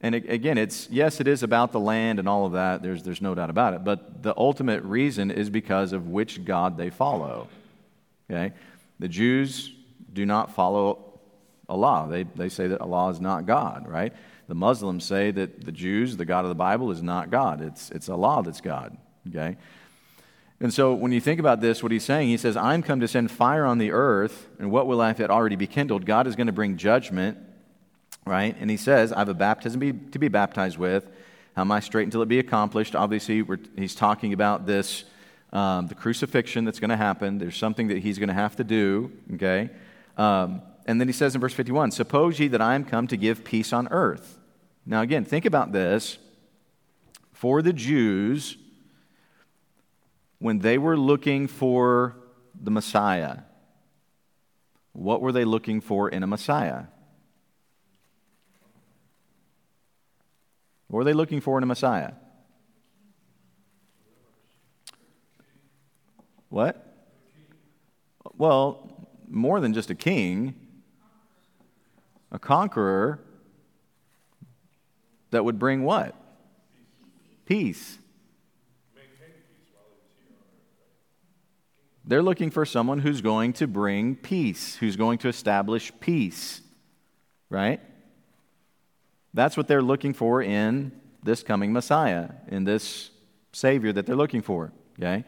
And 0.01 0.15
again, 0.15 0.59
it's 0.59 0.89
yes, 0.91 1.21
it 1.21 1.27
is 1.27 1.43
about 1.43 1.73
the 1.73 1.81
land 1.81 2.19
and 2.19 2.29
all 2.29 2.47
of 2.47 2.53
that. 2.53 2.83
There's, 2.83 3.03
there's 3.03 3.23
no 3.23 3.35
doubt 3.35 3.51
about 3.51 3.75
it. 3.75 3.85
But 3.85 4.23
the 4.23 4.35
ultimate 4.37 4.83
reason 4.85 5.31
is 5.31 5.51
because 5.51 5.93
of 5.93 6.09
which 6.09 6.45
God 6.45 6.77
they 6.77 6.91
follow. 6.91 7.49
Okay? 8.31 8.55
The 8.99 9.09
Jews 9.09 9.73
do 10.13 10.25
not 10.25 10.55
follow 10.55 11.19
Allah. 11.69 12.07
They, 12.09 12.23
they 12.23 12.49
say 12.49 12.69
that 12.69 12.81
Allah 12.81 13.11
is 13.11 13.21
not 13.21 13.47
God, 13.47 13.89
right? 13.89 14.13
The 14.49 14.55
Muslims 14.55 15.05
say 15.05 15.31
that 15.33 15.65
the 15.65 15.73
Jews, 15.73 16.17
the 16.17 16.25
God 16.25 16.45
of 16.45 16.49
the 16.49 16.55
Bible, 16.55 16.91
is 16.91 17.03
not 17.03 17.31
God. 17.31 17.61
It's, 17.61 17.91
it's 17.91 18.09
Allah 18.09 18.43
that's 18.45 18.61
God. 18.61 18.97
Okay? 19.29 19.57
And 20.61 20.73
so 20.73 20.95
when 20.95 21.13
you 21.13 21.21
think 21.21 21.39
about 21.39 21.61
this, 21.61 21.83
what 21.83 21.93
he's 21.93 22.05
saying, 22.05 22.29
he 22.29 22.37
says, 22.37 22.57
I'm 22.57 22.83
come 22.83 23.01
to 23.01 23.09
send 23.09 23.31
fire 23.31 23.65
on 23.65 23.79
the 23.79 23.93
earth, 23.93 24.49
and 24.59 24.71
what 24.71 24.87
will 24.87 25.01
I 25.01 25.09
have 25.09 25.21
already 25.21 25.57
be 25.57 25.67
kindled? 25.67 26.07
God 26.07 26.27
is 26.27 26.35
going 26.35 26.47
to 26.47 26.53
bring 26.53 26.79
judgment, 26.79 27.37
right? 28.25 28.57
And 28.59 28.71
he 28.71 28.79
says, 28.79 29.13
I 29.13 29.19
have 29.19 29.29
a 29.29 29.35
baptism 29.35 30.11
to 30.11 30.19
be 30.19 30.29
baptized 30.29 30.79
with. 30.79 31.05
How 31.55 31.63
am 31.63 31.73
I 31.73 31.81
straight 31.81 32.05
until 32.05 32.23
it 32.23 32.29
be 32.29 32.39
accomplished? 32.39 32.95
Obviously, 32.95 33.45
he's 33.77 33.95
talking 33.95 34.33
about 34.33 34.67
this, 34.67 35.05
um, 35.53 35.89
the 35.89 35.95
crucifixion 35.95 36.65
that's 36.65 36.81
going 36.81 36.91
to 36.91 36.97
happen. 36.97 37.39
There's 37.39 37.57
something 37.57 37.89
that 37.89 37.99
he's 37.99 38.19
going 38.19 38.29
to 38.29 38.35
have 38.35 38.57
to 38.57 38.65
do, 38.65 39.13
okay? 39.35 39.71
Um, 40.17 40.63
and 40.87 41.01
then 41.01 41.09
he 41.09 41.13
says 41.13 41.35
in 41.35 41.41
verse 41.41 41.53
51 41.53 41.91
Suppose 41.91 42.39
ye 42.39 42.47
that 42.49 42.63
I 42.63 42.77
am 42.77 42.85
come 42.85 43.09
to 43.09 43.17
give 43.17 43.45
peace 43.45 43.73
on 43.73 43.89
earth. 43.89 44.39
Now, 44.87 45.03
again, 45.03 45.25
think 45.25 45.45
about 45.45 45.73
this. 45.73 46.17
For 47.33 47.61
the 47.61 47.73
Jews, 47.73 48.57
when 50.39 50.61
they 50.61 50.79
were 50.79 50.97
looking 50.97 51.49
for 51.49 52.17
the 52.55 52.71
Messiah, 52.71 53.41
what 54.93 55.21
were 55.21 55.33
they 55.33 55.45
looking 55.45 55.81
for 55.81 56.09
in 56.09 56.23
a 56.23 56.27
Messiah? 56.27 56.85
What 60.87 60.99
were 60.99 61.05
they 61.05 61.13
looking 61.13 61.41
for 61.41 61.59
in 61.59 61.65
a 61.65 61.67
Messiah? 61.67 62.13
What? 66.49 66.83
Well, 68.39 69.09
more 69.29 69.61
than 69.61 69.75
just 69.75 69.91
a 69.91 69.95
king, 69.95 70.66
a 72.37 72.39
conqueror 72.39 73.19
that 75.31 75.43
would 75.43 75.59
bring 75.59 75.85
what? 75.85 76.15
Peace. 77.47 77.99
They're 82.05 82.23
looking 82.23 82.51
for 82.51 82.65
someone 82.65 83.01
who's 83.01 83.21
going 83.21 83.55
to 83.55 83.67
bring 83.67 84.15
peace, 84.15 84.77
who's 84.77 84.97
going 84.97 85.19
to 85.19 85.29
establish 85.29 85.91
peace, 85.99 86.61
right? 87.51 87.81
That's 89.35 89.57
what 89.57 89.67
they're 89.67 89.83
looking 89.83 90.13
for 90.13 90.41
in 90.41 90.93
this 91.25 91.43
coming 91.43 91.73
Messiah, 91.73 92.29
in 92.49 92.65
this 92.65 93.11
Savior 93.53 93.93
that 93.93 94.07
they're 94.07 94.15
looking 94.15 94.43
for, 94.43 94.73
okay? 94.99 95.25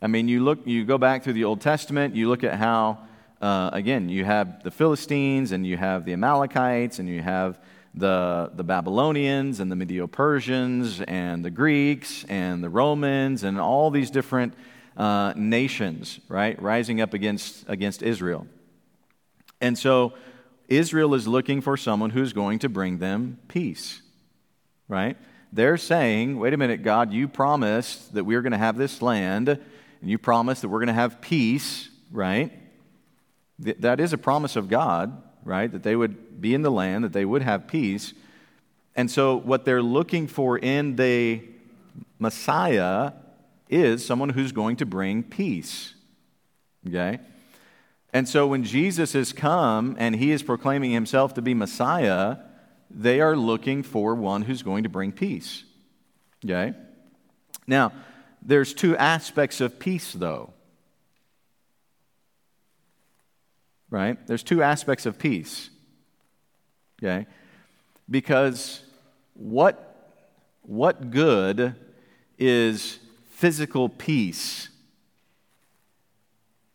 I 0.00 0.06
mean, 0.06 0.28
you 0.28 0.44
look, 0.44 0.66
you 0.66 0.84
go 0.84 0.98
back 0.98 1.24
through 1.24 1.32
the 1.32 1.44
Old 1.44 1.60
Testament, 1.60 2.14
you 2.14 2.28
look 2.28 2.44
at 2.44 2.54
how, 2.54 3.06
uh, 3.40 3.70
again, 3.72 4.08
you 4.08 4.24
have 4.24 4.62
the 4.62 4.70
Philistines 4.70 5.52
and 5.52 5.66
you 5.66 5.76
have 5.76 6.04
the 6.04 6.12
Amalekites 6.12 6.98
and 6.98 7.08
you 7.08 7.22
have 7.22 7.58
the, 7.94 8.50
the 8.54 8.62
Babylonians 8.62 9.60
and 9.60 9.70
the 9.70 9.76
Medo 9.76 10.06
Persians 10.06 11.00
and 11.00 11.44
the 11.44 11.50
Greeks 11.50 12.24
and 12.28 12.62
the 12.62 12.68
Romans 12.68 13.42
and 13.42 13.58
all 13.58 13.90
these 13.90 14.10
different 14.10 14.54
uh, 14.96 15.32
nations, 15.36 16.20
right, 16.28 16.60
rising 16.60 17.00
up 17.00 17.14
against, 17.14 17.64
against 17.68 18.02
Israel. 18.02 18.46
And 19.60 19.78
so 19.78 20.12
Israel 20.68 21.14
is 21.14 21.26
looking 21.26 21.60
for 21.60 21.76
someone 21.76 22.10
who's 22.10 22.32
going 22.32 22.60
to 22.60 22.68
bring 22.68 22.98
them 22.98 23.38
peace, 23.48 24.02
right? 24.86 25.16
They're 25.52 25.78
saying, 25.78 26.38
wait 26.38 26.52
a 26.52 26.56
minute, 26.56 26.82
God, 26.82 27.12
you 27.12 27.26
promised 27.26 28.14
that 28.14 28.24
we 28.24 28.36
are 28.36 28.42
going 28.42 28.52
to 28.52 28.58
have 28.58 28.76
this 28.76 29.02
land, 29.02 29.48
and 29.48 29.58
you 30.02 30.16
promised 30.16 30.62
that 30.62 30.68
we're 30.68 30.78
going 30.78 30.88
to 30.88 30.92
have 30.92 31.20
peace, 31.20 31.88
right? 32.12 32.52
That 33.60 34.00
is 34.00 34.12
a 34.12 34.18
promise 34.18 34.56
of 34.56 34.68
God, 34.68 35.22
right? 35.44 35.70
That 35.70 35.82
they 35.82 35.94
would 35.94 36.40
be 36.40 36.54
in 36.54 36.62
the 36.62 36.70
land, 36.70 37.04
that 37.04 37.12
they 37.12 37.24
would 37.24 37.42
have 37.42 37.66
peace. 37.66 38.14
And 38.96 39.10
so, 39.10 39.36
what 39.36 39.64
they're 39.64 39.82
looking 39.82 40.26
for 40.26 40.58
in 40.58 40.96
the 40.96 41.42
Messiah 42.18 43.12
is 43.68 44.04
someone 44.04 44.30
who's 44.30 44.52
going 44.52 44.76
to 44.76 44.86
bring 44.86 45.22
peace. 45.22 45.94
Okay? 46.86 47.20
And 48.12 48.28
so 48.28 48.46
when 48.46 48.64
Jesus 48.64 49.12
has 49.12 49.32
come 49.32 49.96
and 49.98 50.16
he 50.16 50.32
is 50.32 50.42
proclaiming 50.42 50.90
himself 50.90 51.34
to 51.34 51.42
be 51.42 51.54
Messiah, 51.54 52.38
they 52.90 53.20
are 53.20 53.36
looking 53.36 53.82
for 53.82 54.14
one 54.14 54.42
who's 54.42 54.62
going 54.62 54.82
to 54.82 54.88
bring 54.88 55.12
peace. 55.12 55.64
Okay? 56.44 56.74
Now, 57.66 57.92
there's 58.42 58.74
two 58.74 58.96
aspects 58.96 59.60
of 59.60 59.78
peace, 59.78 60.12
though. 60.12 60.52
Right? 63.90 64.24
There's 64.26 64.42
two 64.42 64.62
aspects 64.62 65.04
of 65.04 65.18
peace. 65.18 65.70
Okay? 67.02 67.26
Because 68.08 68.82
what, 69.34 70.16
what 70.62 71.10
good 71.10 71.74
is 72.38 72.98
physical 73.30 73.88
peace. 73.88 74.68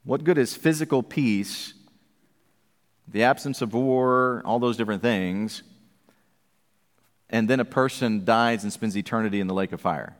What 0.03 0.23
good 0.23 0.37
is 0.37 0.55
physical 0.55 1.03
peace, 1.03 1.73
the 3.07 3.23
absence 3.23 3.61
of 3.61 3.73
war, 3.73 4.41
all 4.45 4.59
those 4.59 4.77
different 4.77 5.01
things, 5.01 5.63
and 7.29 7.47
then 7.47 7.59
a 7.59 7.65
person 7.65 8.25
dies 8.25 8.63
and 8.63 8.71
spends 8.71 8.95
eternity 8.95 9.39
in 9.39 9.47
the 9.47 9.53
lake 9.53 9.71
of 9.71 9.81
fire? 9.81 10.15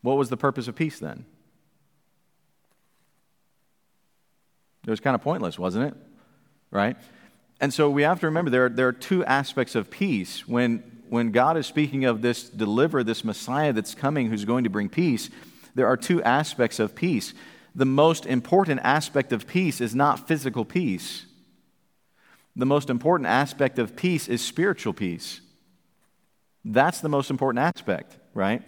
What 0.00 0.16
was 0.16 0.28
the 0.28 0.36
purpose 0.36 0.68
of 0.68 0.74
peace 0.74 0.98
then? 0.98 1.24
It 4.86 4.90
was 4.90 5.00
kind 5.00 5.14
of 5.14 5.22
pointless, 5.22 5.58
wasn't 5.58 5.88
it? 5.88 5.94
Right? 6.70 6.96
And 7.60 7.72
so 7.72 7.88
we 7.88 8.02
have 8.02 8.20
to 8.20 8.26
remember 8.26 8.50
there 8.50 8.66
are, 8.66 8.68
there 8.68 8.88
are 8.88 8.92
two 8.92 9.24
aspects 9.24 9.74
of 9.74 9.90
peace. 9.90 10.48
When, 10.48 10.82
when 11.08 11.30
God 11.30 11.56
is 11.56 11.66
speaking 11.66 12.04
of 12.04 12.20
this 12.20 12.48
deliverer, 12.48 13.04
this 13.04 13.24
Messiah 13.24 13.72
that's 13.72 13.94
coming 13.94 14.28
who's 14.28 14.44
going 14.44 14.64
to 14.64 14.70
bring 14.70 14.88
peace, 14.88 15.30
there 15.74 15.86
are 15.86 15.96
two 15.96 16.22
aspects 16.22 16.80
of 16.80 16.94
peace. 16.94 17.34
The 17.74 17.86
most 17.86 18.26
important 18.26 18.80
aspect 18.82 19.32
of 19.32 19.46
peace 19.46 19.80
is 19.80 19.94
not 19.94 20.26
physical 20.26 20.64
peace. 20.64 21.26
The 22.56 22.66
most 22.66 22.90
important 22.90 23.28
aspect 23.28 23.78
of 23.78 23.96
peace 23.96 24.28
is 24.28 24.44
spiritual 24.44 24.92
peace. 24.92 25.40
That's 26.64 27.00
the 27.00 27.08
most 27.08 27.30
important 27.30 27.64
aspect, 27.64 28.16
right? 28.34 28.62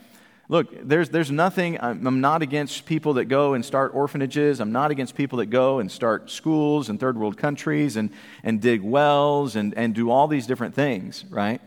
Look, 0.48 0.86
there's, 0.86 1.08
there's 1.08 1.30
nothing, 1.30 1.80
I'm 1.80 2.20
not 2.20 2.42
against 2.42 2.84
people 2.84 3.14
that 3.14 3.26
go 3.26 3.54
and 3.54 3.64
start 3.64 3.94
orphanages. 3.94 4.60
I'm 4.60 4.72
not 4.72 4.90
against 4.90 5.14
people 5.14 5.38
that 5.38 5.46
go 5.46 5.78
and 5.78 5.90
start 5.90 6.30
schools 6.30 6.90
in 6.90 6.98
third 6.98 7.16
world 7.16 7.38
countries 7.38 7.96
and, 7.96 8.10
and 8.42 8.60
dig 8.60 8.82
wells 8.82 9.56
and, 9.56 9.72
and 9.74 9.94
do 9.94 10.10
all 10.10 10.28
these 10.28 10.46
different 10.46 10.74
things, 10.74 11.24
right? 11.30 11.62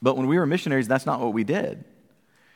But 0.00 0.16
when 0.16 0.28
we 0.28 0.38
were 0.38 0.46
missionaries, 0.46 0.86
that's 0.86 1.04
not 1.04 1.18
what 1.20 1.32
we 1.32 1.42
did. 1.42 1.84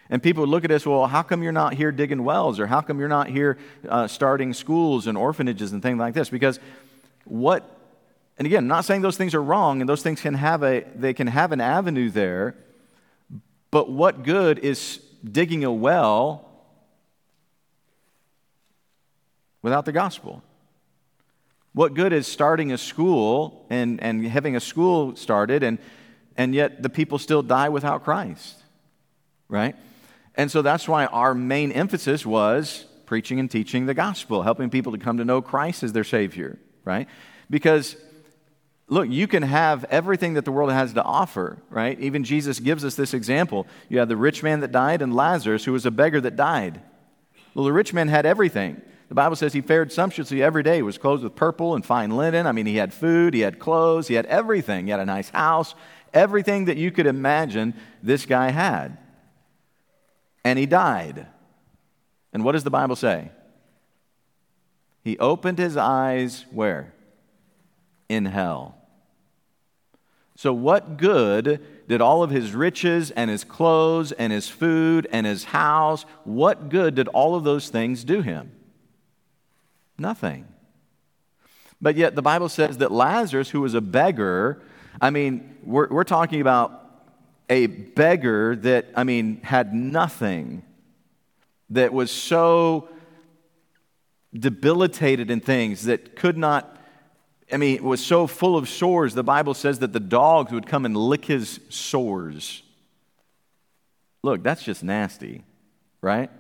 And 0.09 0.23
people 0.23 0.43
would 0.43 0.51
look 0.51 0.65
at 0.65 0.71
us, 0.71 0.87
well, 0.87 1.07
how 1.07 1.23
come 1.23 1.43
you're 1.43 1.51
not 1.51 1.75
here 1.75 1.91
digging 1.91 2.23
wells? 2.23 2.61
Or 2.61 2.69
how 2.69 2.81
come 2.81 3.01
you're 3.01 3.09
not 3.09 3.29
here 3.29 3.59
uh, 3.89 4.07
starting 4.07 4.55
schools 4.55 5.09
and 5.09 5.19
orphanages 5.19 5.73
and 5.73 5.83
things 5.83 5.99
like 5.99 6.15
this? 6.15 6.31
Because 6.31 6.61
what, 7.25 7.69
and 8.39 8.47
again, 8.47 8.65
I'm 8.65 8.69
not 8.69 8.85
saying 8.85 9.03
those 9.03 9.17
things 9.17 9.35
are 9.35 9.43
wrong, 9.43 9.81
and 9.81 9.89
those 9.89 10.03
things 10.03 10.21
can 10.21 10.35
have 10.35 10.63
a, 10.63 10.85
they 10.95 11.13
can 11.13 11.27
have 11.27 11.51
an 11.51 11.61
avenue 11.61 12.09
there, 12.09 12.55
but 13.71 13.91
what 13.91 14.23
good 14.23 14.61
is 14.61 15.01
digging 15.25 15.65
a 15.65 15.73
well 15.73 16.49
without 19.63 19.85
the 19.85 19.93
gospel? 19.93 20.43
What 21.73 21.95
good 21.95 22.13
is 22.13 22.27
starting 22.27 22.73
a 22.73 22.79
school 22.79 23.67
and, 23.71 24.03
and 24.03 24.27
having 24.27 24.57
a 24.57 24.61
school 24.61 25.15
started, 25.17 25.63
and, 25.63 25.79
and 26.37 26.55
yet 26.55 26.83
the 26.83 26.89
people 26.89 27.19
still 27.19 27.43
die 27.43 27.69
without 27.69 28.05
Christ? 28.05 28.63
Right? 29.49 29.77
And 30.35 30.51
so 30.51 30.63
that's 30.63 30.89
why 30.89 31.07
our 31.07 31.35
main 31.35 31.73
emphasis 31.73 32.25
was 32.25 32.87
preaching 33.07 33.41
and 33.41 33.51
teaching 33.51 33.87
the 33.87 33.95
gospel, 33.95 34.43
helping 34.43 34.71
people 34.71 34.93
to 34.93 34.99
come 34.99 35.17
to 35.17 35.25
know 35.25 35.41
Christ 35.41 35.83
as 35.83 35.93
their 35.93 36.05
Savior, 36.05 36.59
right? 36.85 37.09
Because, 37.49 37.97
look, 38.89 39.09
you 39.09 39.27
can 39.27 39.43
have 39.43 39.85
everything 39.85 40.35
that 40.35 40.45
the 40.45 40.53
world 40.53 40.71
has 40.73 40.93
to 40.95 41.03
offer, 41.03 41.59
right? 41.71 41.99
Even 42.01 42.25
Jesus 42.25 42.61
gives 42.61 42.85
us 42.85 42.95
this 42.95 43.15
example. 43.15 43.67
You 43.89 43.99
have 43.99 44.09
the 44.09 44.17
rich 44.17 44.43
man 44.43 44.61
that 44.61 44.73
died 44.73 45.03
and 45.03 45.15
Lazarus, 45.15 45.65
who 45.65 45.73
was 45.73 45.87
a 45.87 45.91
beggar 45.91 46.21
that 46.21 46.37
died. 46.37 46.81
Well, 47.55 47.65
the 47.65 47.73
rich 47.73 47.93
man 47.93 48.09
had 48.09 48.27
everything. 48.27 48.81
The 49.09 49.15
Bible 49.15 49.37
says 49.37 49.53
he 49.53 49.61
fared 49.61 49.93
sumptuously 49.93 50.43
every 50.43 50.63
day. 50.63 50.77
He 50.77 50.83
was 50.83 50.99
clothed 50.99 51.25
with 51.25 51.35
purple 51.35 51.75
and 51.75 51.85
fine 51.85 52.17
linen. 52.17 52.47
I 52.47 52.53
mean, 52.53 52.67
he 52.67 52.77
had 52.77 52.93
food, 52.93 53.35
he 53.35 53.41
had 53.41 53.59
clothes, 53.59 54.09
he 54.09 54.15
had 54.15 54.27
everything. 54.27 54.87
He 54.87 54.91
had 54.91 55.01
a 55.01 55.07
nice 55.07 55.31
house. 55.31 55.75
Everything 56.13 56.67
that 56.67 56.77
you 56.77 56.91
could 56.91 57.07
imagine, 57.07 57.75
this 58.03 58.27
guy 58.27 58.51
had 58.51 58.99
and 60.49 60.59
he 60.59 60.65
died. 60.65 61.27
And 62.33 62.43
what 62.43 62.53
does 62.53 62.65
the 62.65 62.71
Bible 62.71 62.97
say? 62.97 63.31
He 65.05 65.19
opened 65.19 65.59
his 65.59 65.77
eyes 65.77 66.47
where? 66.51 66.95
In 68.09 68.25
hell. 68.25 68.78
So, 70.39 70.53
what 70.53 70.99
good 70.99 71.67
did 71.89 72.01
all 72.01 72.23
of 72.23 72.31
his 72.31 72.55
riches 72.55 73.11
and 73.11 73.29
his 73.29 73.43
clothes 73.43 74.13
and 74.13 74.33
his 74.33 74.49
food 74.49 75.09
and 75.11 75.27
his 75.27 75.43
house, 75.43 76.07
what 76.23 76.69
good 76.69 76.95
did 76.95 77.09
all 77.09 77.35
of 77.35 77.43
those 77.43 77.71
things 77.71 78.05
do 78.05 78.23
him? 78.23 78.53
Nothing. 79.99 80.47
But 81.81 81.97
yet, 81.97 82.15
the 82.15 82.23
Bible 82.23 82.49
says 82.49 82.79
that 82.79 82.93
Lazarus, 82.93 83.51
who 83.51 83.61
was 83.61 83.75
a 83.75 83.81
beggar, 83.81 84.63
I 85.01 85.11
mean, 85.11 85.57
we're, 85.65 85.89
we're 85.89 86.05
talking 86.05 86.41
about 86.41 86.89
a 87.51 87.67
beggar 87.67 88.55
that, 88.55 88.87
I 88.95 89.03
mean, 89.03 89.41
had 89.43 89.75
nothing, 89.75 90.63
that 91.71 91.93
was 91.93 92.13
so 92.13 92.89
debilitated 94.33 95.33
in 95.33 95.41
things 95.41 95.87
that 95.87 96.15
could 96.15 96.39
not, 96.39 96.78
I 97.53 97.57
mean, 97.57 97.77
it 97.77 97.85
was 97.85 98.05
so 98.05 98.27
full 98.27 98.57
of 98.57 98.69
sores, 98.69 99.15
the 99.15 99.25
Bible 99.25 99.55
says 99.55 99.79
that 99.79 99.93
the 99.93 100.01
dogs 100.01 100.53
would 100.53 100.67
come 100.67 100.85
and 100.85 100.97
lick 100.97 101.25
his 101.25 101.61
sores. 101.71 102.63
Look, 104.23 104.43
that's 104.43 104.63
just 104.63 104.85
nasty, 104.85 105.45
right? 106.03 106.31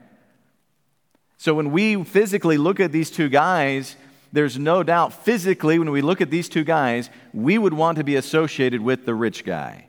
So 1.38 1.54
when 1.54 1.70
we 1.70 2.02
physically 2.04 2.58
look 2.58 2.80
at 2.80 2.92
these 2.92 3.10
two 3.10 3.28
guys, 3.28 3.96
there's 4.32 4.58
no 4.58 4.82
doubt 4.82 5.12
physically, 5.24 5.78
when 5.78 5.90
we 5.90 6.02
look 6.02 6.20
at 6.20 6.30
these 6.30 6.48
two 6.48 6.64
guys, 6.64 7.08
we 7.32 7.56
would 7.56 7.72
want 7.72 7.96
to 7.98 8.04
be 8.04 8.16
associated 8.16 8.80
with 8.82 9.06
the 9.06 9.14
rich 9.14 9.44
guy. 9.44 9.87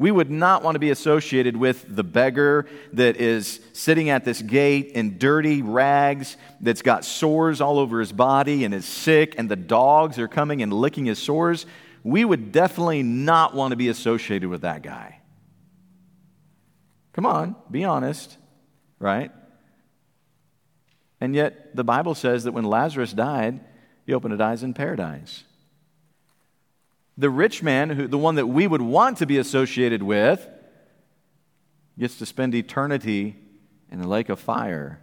We 0.00 0.10
would 0.10 0.30
not 0.30 0.62
want 0.62 0.76
to 0.76 0.78
be 0.78 0.88
associated 0.88 1.58
with 1.58 1.84
the 1.94 2.02
beggar 2.02 2.64
that 2.94 3.18
is 3.18 3.60
sitting 3.74 4.08
at 4.08 4.24
this 4.24 4.40
gate 4.40 4.92
in 4.92 5.18
dirty 5.18 5.60
rags, 5.60 6.38
that's 6.58 6.80
got 6.80 7.04
sores 7.04 7.60
all 7.60 7.78
over 7.78 8.00
his 8.00 8.10
body 8.10 8.64
and 8.64 8.72
is 8.72 8.86
sick, 8.86 9.34
and 9.36 9.46
the 9.46 9.56
dogs 9.56 10.18
are 10.18 10.26
coming 10.26 10.62
and 10.62 10.72
licking 10.72 11.04
his 11.04 11.18
sores. 11.18 11.66
We 12.02 12.24
would 12.24 12.50
definitely 12.50 13.02
not 13.02 13.54
want 13.54 13.72
to 13.72 13.76
be 13.76 13.88
associated 13.88 14.48
with 14.48 14.62
that 14.62 14.82
guy. 14.82 15.20
Come 17.12 17.26
on, 17.26 17.54
be 17.70 17.84
honest, 17.84 18.38
right? 18.98 19.30
And 21.20 21.34
yet, 21.34 21.76
the 21.76 21.84
Bible 21.84 22.14
says 22.14 22.44
that 22.44 22.52
when 22.52 22.64
Lazarus 22.64 23.12
died, 23.12 23.60
he 24.06 24.14
opened 24.14 24.32
his 24.32 24.40
eyes 24.40 24.62
in 24.62 24.72
paradise 24.72 25.44
the 27.20 27.30
rich 27.30 27.62
man, 27.62 27.90
who, 27.90 28.08
the 28.08 28.18
one 28.18 28.36
that 28.36 28.46
we 28.46 28.66
would 28.66 28.80
want 28.80 29.18
to 29.18 29.26
be 29.26 29.36
associated 29.36 30.02
with, 30.02 30.46
gets 31.98 32.16
to 32.16 32.24
spend 32.24 32.54
eternity 32.54 33.36
in 33.90 34.00
the 34.00 34.08
lake 34.08 34.30
of 34.30 34.40
fire. 34.40 34.98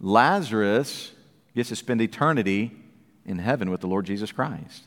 Lazarus 0.00 1.12
gets 1.54 1.68
to 1.68 1.76
spend 1.76 2.00
eternity 2.00 2.72
in 3.26 3.38
heaven 3.38 3.70
with 3.70 3.82
the 3.82 3.86
Lord 3.86 4.06
Jesus 4.06 4.32
Christ. 4.32 4.84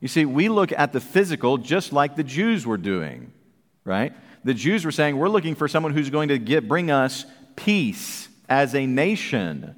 You 0.00 0.06
see, 0.06 0.24
we 0.24 0.48
look 0.48 0.70
at 0.72 0.92
the 0.92 1.00
physical 1.00 1.58
just 1.58 1.92
like 1.92 2.14
the 2.14 2.24
Jews 2.24 2.64
were 2.64 2.76
doing, 2.76 3.32
right? 3.84 4.12
The 4.44 4.54
Jews 4.54 4.84
were 4.84 4.92
saying, 4.92 5.16
We're 5.16 5.28
looking 5.28 5.56
for 5.56 5.66
someone 5.66 5.92
who's 5.92 6.10
going 6.10 6.28
to 6.28 6.38
get, 6.38 6.68
bring 6.68 6.92
us 6.92 7.24
peace 7.56 8.28
as 8.48 8.74
a 8.76 8.86
nation. 8.86 9.74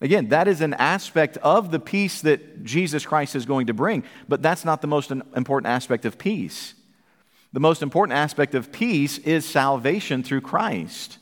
Again, 0.00 0.28
that 0.28 0.48
is 0.48 0.60
an 0.62 0.74
aspect 0.74 1.36
of 1.38 1.70
the 1.70 1.78
peace 1.78 2.22
that 2.22 2.64
Jesus 2.64 3.04
Christ 3.04 3.36
is 3.36 3.44
going 3.44 3.66
to 3.66 3.74
bring, 3.74 4.02
but 4.28 4.40
that's 4.40 4.64
not 4.64 4.80
the 4.80 4.86
most 4.86 5.10
important 5.10 5.66
aspect 5.66 6.04
of 6.06 6.16
peace. 6.16 6.74
The 7.52 7.60
most 7.60 7.82
important 7.82 8.16
aspect 8.16 8.54
of 8.54 8.72
peace 8.72 9.18
is 9.18 9.44
salvation 9.44 10.22
through 10.22 10.40
Christ. 10.40 11.18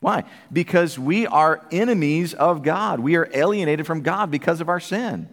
Why? 0.00 0.24
Because 0.52 0.98
we 0.98 1.26
are 1.26 1.64
enemies 1.70 2.34
of 2.34 2.62
God. 2.62 3.00
We 3.00 3.16
are 3.16 3.28
alienated 3.32 3.86
from 3.86 4.00
God 4.00 4.30
because 4.30 4.60
of 4.60 4.68
our 4.68 4.80
sin. 4.80 5.28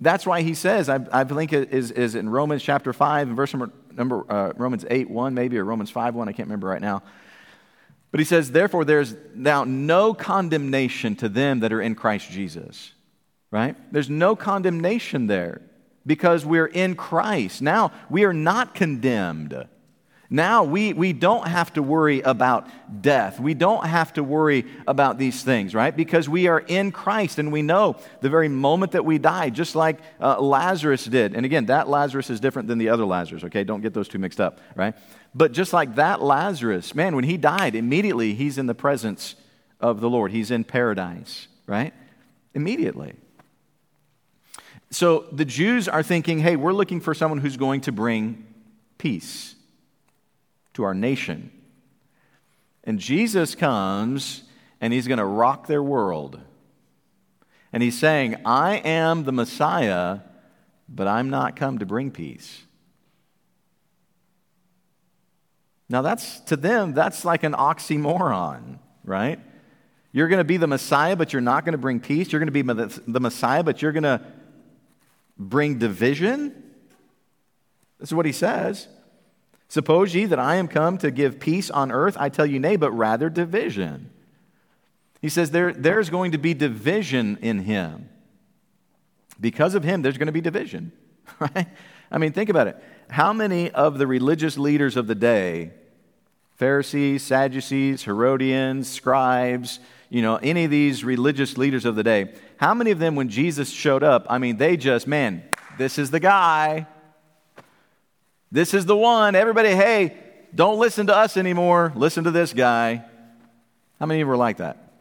That's 0.00 0.26
why 0.26 0.42
he 0.42 0.54
says, 0.54 0.88
I, 0.88 0.98
I 1.12 1.24
think 1.24 1.52
it 1.52 1.72
is, 1.72 1.90
is 1.92 2.14
in 2.14 2.28
Romans 2.28 2.62
chapter 2.62 2.92
5, 2.92 3.28
verse 3.28 3.52
number, 3.52 3.70
number 3.92 4.32
uh, 4.32 4.52
Romans 4.56 4.84
8 4.90 5.08
1, 5.08 5.34
maybe, 5.34 5.58
or 5.58 5.64
Romans 5.64 5.90
5 5.90 6.14
1, 6.14 6.28
I 6.28 6.32
can't 6.32 6.48
remember 6.48 6.66
right 6.66 6.80
now. 6.80 7.02
But 8.12 8.20
he 8.20 8.24
says, 8.24 8.52
therefore, 8.52 8.84
there's 8.84 9.16
now 9.34 9.64
no 9.64 10.14
condemnation 10.14 11.16
to 11.16 11.28
them 11.28 11.60
that 11.60 11.72
are 11.72 11.80
in 11.80 11.96
Christ 11.96 12.30
Jesus. 12.30 12.92
Right? 13.50 13.74
There's 13.92 14.08
no 14.08 14.36
condemnation 14.36 15.26
there 15.26 15.60
because 16.06 16.44
we're 16.46 16.66
in 16.66 16.94
Christ. 16.94 17.60
Now 17.60 17.92
we 18.08 18.24
are 18.24 18.32
not 18.32 18.74
condemned. 18.74 19.66
Now 20.32 20.64
we, 20.64 20.94
we 20.94 21.12
don't 21.12 21.46
have 21.46 21.74
to 21.74 21.82
worry 21.82 22.22
about 22.22 22.66
death. 23.02 23.38
We 23.38 23.52
don't 23.52 23.84
have 23.84 24.14
to 24.14 24.24
worry 24.24 24.64
about 24.86 25.18
these 25.18 25.42
things, 25.42 25.74
right? 25.74 25.94
Because 25.94 26.26
we 26.26 26.46
are 26.46 26.60
in 26.60 26.90
Christ 26.90 27.38
and 27.38 27.52
we 27.52 27.60
know 27.60 27.96
the 28.22 28.30
very 28.30 28.48
moment 28.48 28.92
that 28.92 29.04
we 29.04 29.18
die, 29.18 29.50
just 29.50 29.76
like 29.76 29.98
uh, 30.18 30.40
Lazarus 30.40 31.04
did. 31.04 31.34
And 31.34 31.44
again, 31.44 31.66
that 31.66 31.86
Lazarus 31.86 32.30
is 32.30 32.40
different 32.40 32.68
than 32.68 32.78
the 32.78 32.88
other 32.88 33.04
Lazarus, 33.04 33.44
okay? 33.44 33.62
Don't 33.62 33.82
get 33.82 33.92
those 33.92 34.08
two 34.08 34.18
mixed 34.18 34.40
up, 34.40 34.60
right? 34.74 34.94
But 35.34 35.52
just 35.52 35.72
like 35.72 35.94
that 35.94 36.22
Lazarus, 36.22 36.94
man, 36.94 37.16
when 37.16 37.24
he 37.24 37.36
died, 37.36 37.74
immediately 37.74 38.34
he's 38.34 38.58
in 38.58 38.66
the 38.66 38.74
presence 38.74 39.34
of 39.80 40.00
the 40.00 40.10
Lord. 40.10 40.30
He's 40.30 40.50
in 40.50 40.64
paradise, 40.64 41.48
right? 41.66 41.94
Immediately. 42.54 43.14
So 44.90 45.26
the 45.32 45.46
Jews 45.46 45.88
are 45.88 46.02
thinking, 46.02 46.38
hey, 46.38 46.56
we're 46.56 46.74
looking 46.74 47.00
for 47.00 47.14
someone 47.14 47.40
who's 47.40 47.56
going 47.56 47.80
to 47.82 47.92
bring 47.92 48.46
peace 48.98 49.54
to 50.74 50.84
our 50.84 50.94
nation. 50.94 51.50
And 52.84 52.98
Jesus 52.98 53.54
comes 53.54 54.42
and 54.80 54.92
he's 54.92 55.08
going 55.08 55.18
to 55.18 55.24
rock 55.24 55.66
their 55.66 55.82
world. 55.82 56.40
And 57.72 57.82
he's 57.82 57.98
saying, 57.98 58.36
I 58.44 58.76
am 58.76 59.24
the 59.24 59.32
Messiah, 59.32 60.18
but 60.88 61.08
I'm 61.08 61.30
not 61.30 61.56
come 61.56 61.78
to 61.78 61.86
bring 61.86 62.10
peace. 62.10 62.62
Now, 65.92 66.00
that's 66.00 66.40
to 66.46 66.56
them, 66.56 66.94
that's 66.94 67.22
like 67.22 67.42
an 67.42 67.52
oxymoron, 67.52 68.78
right? 69.04 69.38
You're 70.10 70.28
going 70.28 70.38
to 70.38 70.44
be 70.44 70.56
the 70.56 70.66
Messiah, 70.66 71.16
but 71.16 71.34
you're 71.34 71.42
not 71.42 71.66
going 71.66 71.72
to 71.72 71.78
bring 71.78 72.00
peace. 72.00 72.32
You're 72.32 72.38
going 72.38 72.50
to 72.50 72.50
be 72.50 72.62
the 72.62 73.20
Messiah, 73.20 73.62
but 73.62 73.82
you're 73.82 73.92
going 73.92 74.04
to 74.04 74.22
bring 75.36 75.76
division. 75.76 76.54
This 78.00 78.08
is 78.08 78.14
what 78.14 78.24
he 78.24 78.32
says. 78.32 78.88
Suppose 79.68 80.14
ye 80.14 80.24
that 80.24 80.38
I 80.38 80.54
am 80.54 80.66
come 80.66 80.96
to 80.96 81.10
give 81.10 81.38
peace 81.38 81.68
on 81.68 81.92
earth? 81.92 82.16
I 82.18 82.30
tell 82.30 82.46
you, 82.46 82.58
nay, 82.58 82.76
but 82.76 82.92
rather 82.92 83.28
division. 83.28 84.08
He 85.20 85.28
says 85.28 85.50
there, 85.50 85.74
there's 85.74 86.08
going 86.08 86.32
to 86.32 86.38
be 86.38 86.54
division 86.54 87.36
in 87.42 87.58
him. 87.58 88.08
Because 89.38 89.74
of 89.74 89.84
him, 89.84 90.00
there's 90.00 90.16
going 90.16 90.26
to 90.26 90.32
be 90.32 90.40
division, 90.40 90.90
right? 91.38 91.68
I 92.10 92.16
mean, 92.16 92.32
think 92.32 92.48
about 92.48 92.66
it. 92.66 92.82
How 93.10 93.34
many 93.34 93.70
of 93.70 93.98
the 93.98 94.06
religious 94.06 94.56
leaders 94.56 94.96
of 94.96 95.06
the 95.06 95.14
day, 95.14 95.72
Pharisees, 96.62 97.24
Sadducees, 97.24 98.04
Herodians, 98.04 98.88
scribes, 98.88 99.80
you 100.10 100.22
know, 100.22 100.36
any 100.36 100.62
of 100.62 100.70
these 100.70 101.02
religious 101.02 101.58
leaders 101.58 101.84
of 101.84 101.96
the 101.96 102.04
day, 102.04 102.32
how 102.56 102.72
many 102.72 102.92
of 102.92 103.00
them, 103.00 103.16
when 103.16 103.28
Jesus 103.28 103.68
showed 103.68 104.04
up, 104.04 104.28
I 104.30 104.38
mean, 104.38 104.58
they 104.58 104.76
just, 104.76 105.08
man, 105.08 105.42
this 105.76 105.98
is 105.98 106.12
the 106.12 106.20
guy. 106.20 106.86
This 108.52 108.74
is 108.74 108.86
the 108.86 108.96
one. 108.96 109.34
Everybody, 109.34 109.70
hey, 109.70 110.16
don't 110.54 110.78
listen 110.78 111.08
to 111.08 111.16
us 111.16 111.36
anymore. 111.36 111.92
Listen 111.96 112.22
to 112.22 112.30
this 112.30 112.52
guy. 112.52 113.04
How 113.98 114.06
many 114.06 114.20
of 114.20 114.28
were 114.28 114.36
like 114.36 114.58
that? 114.58 114.92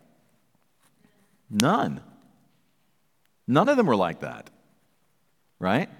None. 1.47 2.02
None 3.45 3.69
of 3.69 3.78
them 3.78 3.86
were 3.86 3.95
like 3.95 4.21
that. 4.21 4.50
Right? 5.60 5.91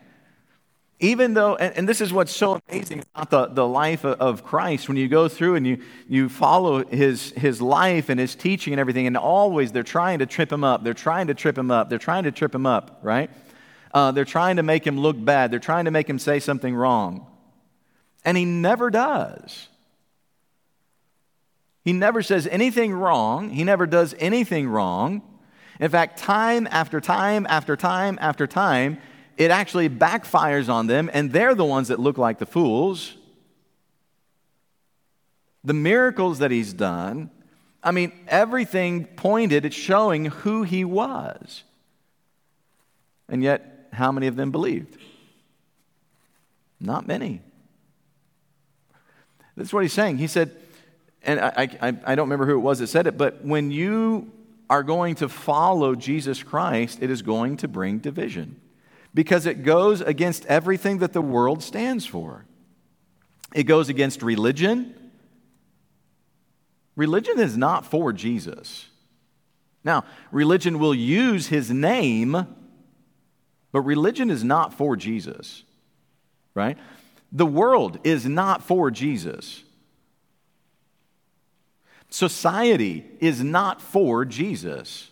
Even 1.04 1.34
though, 1.34 1.56
and, 1.56 1.76
and, 1.76 1.90
this 1.90 2.00
is 2.00 2.14
what's 2.14 2.32
so 2.32 2.62
amazing 2.70 3.04
about 3.16 3.32
the, 3.32 3.48
the 3.48 3.68
life 3.68 4.04
of, 4.04 4.22
of 4.22 4.44
Christ, 4.44 4.88
when 4.88 4.98
you 4.98 5.08
go 5.08 5.28
through 5.28 5.56
and 5.56 5.66
you, 5.66 5.82
you 6.08 6.30
follow 6.30 6.86
his, 6.86 7.32
his 7.32 7.60
life 7.60 8.10
and 8.10 8.20
his 8.20 8.36
teaching 8.36 8.72
and 8.72 8.80
everything, 8.80 9.08
and 9.08 9.18
always 9.18 9.72
they're 9.72 9.82
trying 9.82 10.20
to 10.20 10.28
trip 10.28 10.52
him 10.52 10.64
up. 10.64 10.84
They're 10.84 10.94
trying 10.94 11.26
to 11.28 11.34
trip 11.34 11.58
him 11.58 11.72
up. 11.72 11.90
They're 11.90 11.98
trying 11.98 12.26
to 12.26 12.32
trip 12.32 12.54
him 12.54 12.68
up, 12.68 13.00
right? 13.02 13.32
Uh, 13.92 14.12
they're 14.12 14.26
trying 14.26 14.58
to 14.58 14.64
make 14.64 14.86
him 14.86 15.00
look 15.00 15.16
bad. 15.18 15.50
They're 15.50 15.60
trying 15.60 15.86
to 15.86 15.92
make 15.92 16.08
him 16.08 16.20
say 16.20 16.40
something 16.40 16.76
wrong. 16.76 17.26
And 18.24 18.38
he 18.38 18.46
never 18.46 18.92
does. 18.92 19.70
He 21.84 21.94
never 21.94 22.22
says 22.22 22.46
anything 22.46 22.94
wrong. 22.94 23.50
He 23.50 23.64
never 23.64 23.88
does 23.88 24.14
anything 24.20 24.70
wrong. 24.70 25.24
In 25.80 25.90
fact, 25.90 26.20
time 26.20 26.68
after 26.70 27.02
time 27.02 27.48
after 27.50 27.76
time 27.76 28.20
after 28.22 28.46
time, 28.46 29.00
it 29.42 29.50
actually 29.50 29.90
backfires 29.90 30.70
on 30.70 30.86
them, 30.86 31.10
and 31.12 31.32
they're 31.32 31.56
the 31.56 31.66
ones 31.66 31.88
that 31.88 32.00
look 32.00 32.20
like 32.20 32.38
the 32.38 32.46
fools. 32.46 33.16
The 35.64 35.74
miracles 35.74 36.38
that 36.40 36.52
he's 36.52 36.74
done, 36.74 37.32
I 37.84 37.90
mean, 37.90 38.12
everything 38.28 39.06
pointed 39.06 39.66
at 39.66 39.74
showing 39.74 40.26
who 40.26 40.62
he 40.62 40.86
was. 40.86 41.64
And 43.30 43.42
yet, 43.42 43.88
how 43.92 44.12
many 44.12 44.28
of 44.28 44.36
them 44.36 44.52
believed? 44.52 44.96
Not 46.80 47.08
many. 47.08 47.42
That's 49.58 49.74
what 49.74 49.82
he's 49.82 49.94
saying. 49.94 50.20
He 50.20 50.28
said, 50.28 50.56
and 51.24 51.40
I, 51.40 51.68
I, 51.82 51.88
I 52.06 52.16
don't 52.16 52.28
remember 52.30 52.46
who 52.46 52.58
it 52.58 52.62
was 52.62 52.78
that 52.78 52.88
said 52.88 53.08
it, 53.08 53.18
but 53.18 53.44
when 53.44 53.72
you 53.72 54.32
are 54.70 54.84
going 54.84 55.16
to 55.16 55.28
follow 55.28 55.96
Jesus 55.96 56.44
Christ, 56.44 57.00
it 57.02 57.10
is 57.10 57.24
going 57.24 57.58
to 57.58 57.68
bring 57.68 57.98
division 57.98 58.61
because 59.14 59.46
it 59.46 59.64
goes 59.64 60.02
against 60.02 60.46
everything 60.46 61.00
that 61.00 61.14
the 61.14 61.22
world 61.22 61.62
stands 61.64 62.06
for. 62.06 62.46
It 63.54 63.64
goes 63.64 63.90
against 63.90 64.22
religion. 64.22 64.96
Religion 66.96 67.40
is 67.40 67.58
not 67.58 67.86
for 67.86 68.14
Jesus. 68.14 68.88
Now, 69.84 70.06
religion 70.32 70.80
will 70.80 70.94
use 70.94 71.48
his 71.48 71.72
name, 71.72 72.48
but 73.72 73.82
religion 73.82 74.30
is 74.30 74.44
not 74.44 74.74
for 74.74 74.96
Jesus, 74.96 75.64
right? 76.54 76.78
The 77.32 77.46
world 77.46 78.00
is 78.04 78.26
not 78.26 78.64
for 78.64 78.92
Jesus. 78.92 79.64
Society 82.10 83.06
is 83.20 83.42
not 83.42 83.82
for 83.82 84.26
Jesus. 84.26 85.10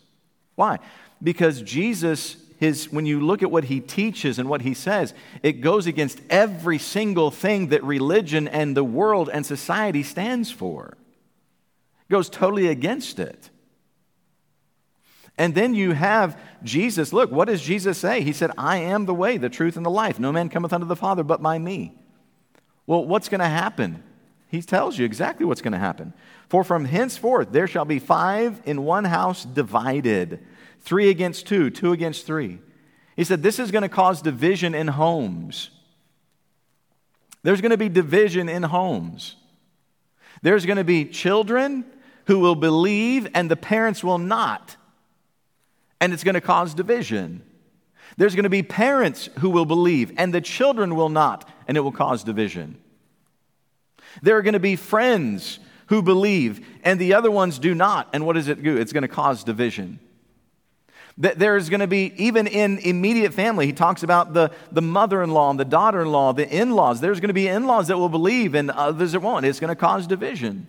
Why? 0.56 0.80
Because 1.24 1.62
Jesus, 1.62 2.36
his, 2.60 2.92
when 2.92 3.06
you 3.06 3.22
look 3.22 3.42
at 3.42 3.50
what 3.50 3.64
he 3.66 3.80
teaches 3.80 4.38
and 4.38 4.50
what 4.50 4.62
he 4.62 4.74
says, 4.74 5.14
it 5.44 5.62
goes 5.62 5.88
against 5.88 6.20
every 6.30 6.78
single 6.78 7.32
thing 7.32 7.68
that 7.70 7.84
religion 7.84 8.48
and 8.50 8.76
the 8.76 8.84
world 8.84 9.30
and 9.32 9.46
society 9.46 10.04
stands 10.04 10.52
for. 10.52 10.98
It 12.10 12.12
goes 12.12 12.30
totally 12.30 12.68
against 12.68 13.18
it. 13.18 13.50
And 15.38 15.56
then 15.56 15.74
you 15.74 15.94
have 15.94 16.38
Jesus. 16.62 17.14
Look, 17.14 17.32
what 17.32 17.48
does 17.48 17.62
Jesus 17.62 17.98
say? 17.98 18.22
He 18.22 18.34
said, 18.34 18.52
I 18.58 18.80
am 18.80 19.06
the 19.06 19.14
way, 19.14 19.38
the 19.38 19.50
truth, 19.50 19.78
and 19.78 19.86
the 19.86 19.90
life. 19.90 20.20
No 20.20 20.34
man 20.34 20.50
cometh 20.50 20.74
unto 20.74 20.86
the 20.86 20.98
Father 20.98 21.24
but 21.24 21.42
by 21.42 21.58
me. 21.58 21.94
Well, 22.86 23.06
what's 23.06 23.30
going 23.30 23.40
to 23.40 23.46
happen? 23.46 24.04
He 24.50 24.62
tells 24.62 24.98
you 24.98 25.06
exactly 25.06 25.46
what's 25.46 25.62
going 25.62 25.74
to 25.74 25.80
happen. 25.80 26.14
For 26.50 26.66
from 26.66 26.84
henceforth 26.84 27.54
there 27.54 27.68
shall 27.68 27.86
be 27.86 28.00
five 28.00 28.62
in 28.66 28.84
one 28.84 29.06
house 29.06 29.46
divided, 29.46 30.46
three 30.82 31.10
against 31.10 31.48
two, 31.48 31.70
two 31.70 31.92
against 31.92 32.26
three. 32.26 32.60
He 33.16 33.24
said 33.24 33.44
this 33.44 33.60
is 33.60 33.72
going 33.72 33.82
to 33.82 33.90
cause 33.90 34.22
division 34.22 34.74
in 34.74 34.88
homes. 34.88 35.72
There's 37.44 37.62
going 37.62 37.72
to 37.72 37.78
be 37.78 37.90
division 37.90 38.50
in 38.50 38.64
homes. 38.64 39.36
There's 40.42 40.66
going 40.66 40.78
to 40.78 40.84
be 40.84 41.06
children 41.06 41.86
who 42.26 42.40
will 42.40 42.56
believe 42.56 43.28
and 43.34 43.50
the 43.50 43.56
parents 43.56 44.04
will 44.04 44.18
not. 44.18 44.76
And 46.02 46.14
it's 46.14 46.24
going 46.24 46.36
to 46.36 46.42
cause 46.42 46.74
division. 46.74 47.44
There's 48.18 48.36
going 48.36 48.44
to 48.44 48.50
be 48.50 48.64
parents 48.64 49.30
who 49.40 49.50
will 49.50 49.66
believe 49.66 50.14
and 50.18 50.34
the 50.34 50.42
children 50.42 50.96
will 50.96 51.10
not 51.10 51.50
and 51.68 51.78
it 51.78 51.82
will 51.82 51.92
cause 51.92 52.24
division. 52.24 52.78
There 54.22 54.38
are 54.38 54.42
going 54.42 54.54
to 54.54 54.60
be 54.60 54.76
friends 54.76 55.60
who 55.88 56.02
believe, 56.02 56.66
and 56.84 57.00
the 57.00 57.16
other 57.16 57.32
ones 57.32 57.58
do 57.58 57.74
not. 57.74 58.10
And 58.14 58.26
what 58.26 58.34
does 58.34 58.48
it 58.48 58.62
do? 58.62 58.78
It's 58.78 58.94
going 58.94 59.02
to 59.02 59.08
cause 59.08 59.44
division. 59.44 60.00
That 61.20 61.38
there's 61.38 61.70
going 61.70 61.82
to 61.82 61.88
be, 61.88 62.14
even 62.16 62.48
in 62.48 62.78
immediate 62.80 63.34
family, 63.34 63.66
he 63.66 63.74
talks 63.74 64.04
about 64.04 64.34
the, 64.34 64.52
the 64.72 64.82
mother 64.82 65.22
in 65.22 65.32
law 65.32 65.50
and 65.50 65.60
the 65.60 65.66
daughter 65.66 66.02
in 66.02 66.12
law, 66.12 66.32
the 66.32 66.48
in 66.48 66.72
laws. 66.72 67.02
There's 67.02 67.20
going 67.20 67.28
to 67.30 67.34
be 67.34 67.48
in 67.48 67.68
laws 67.68 67.90
that 67.90 67.98
will 67.98 68.10
believe 68.10 68.56
and 68.56 68.72
others 68.72 69.12
that 69.12 69.20
won't. 69.20 69.46
It's 69.46 69.60
going 69.60 69.70
to 69.70 69.76
cause 69.76 70.08
division. 70.08 70.68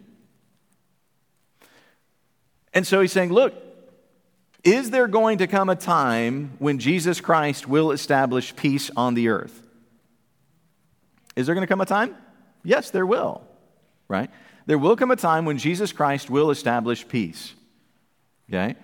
And 2.74 2.84
so 2.86 3.00
he's 3.00 3.12
saying, 3.12 3.32
look, 3.32 3.54
is 4.64 4.90
there 4.90 5.06
going 5.06 5.38
to 5.38 5.46
come 5.46 5.70
a 5.70 5.76
time 5.76 6.52
when 6.58 6.78
Jesus 6.78 7.20
Christ 7.20 7.68
will 7.68 7.92
establish 7.92 8.54
peace 8.54 8.90
on 8.96 9.14
the 9.14 9.28
earth? 9.28 9.62
Is 11.36 11.46
there 11.46 11.54
going 11.54 11.66
to 11.66 11.68
come 11.68 11.80
a 11.80 11.86
time? 11.86 12.16
Yes, 12.64 12.90
there 12.90 13.06
will, 13.06 13.42
right? 14.08 14.30
There 14.66 14.78
will 14.78 14.96
come 14.96 15.10
a 15.10 15.16
time 15.16 15.44
when 15.44 15.58
Jesus 15.58 15.92
Christ 15.92 16.28
will 16.28 16.50
establish 16.50 17.06
peace, 17.06 17.54
okay? 18.48 18.74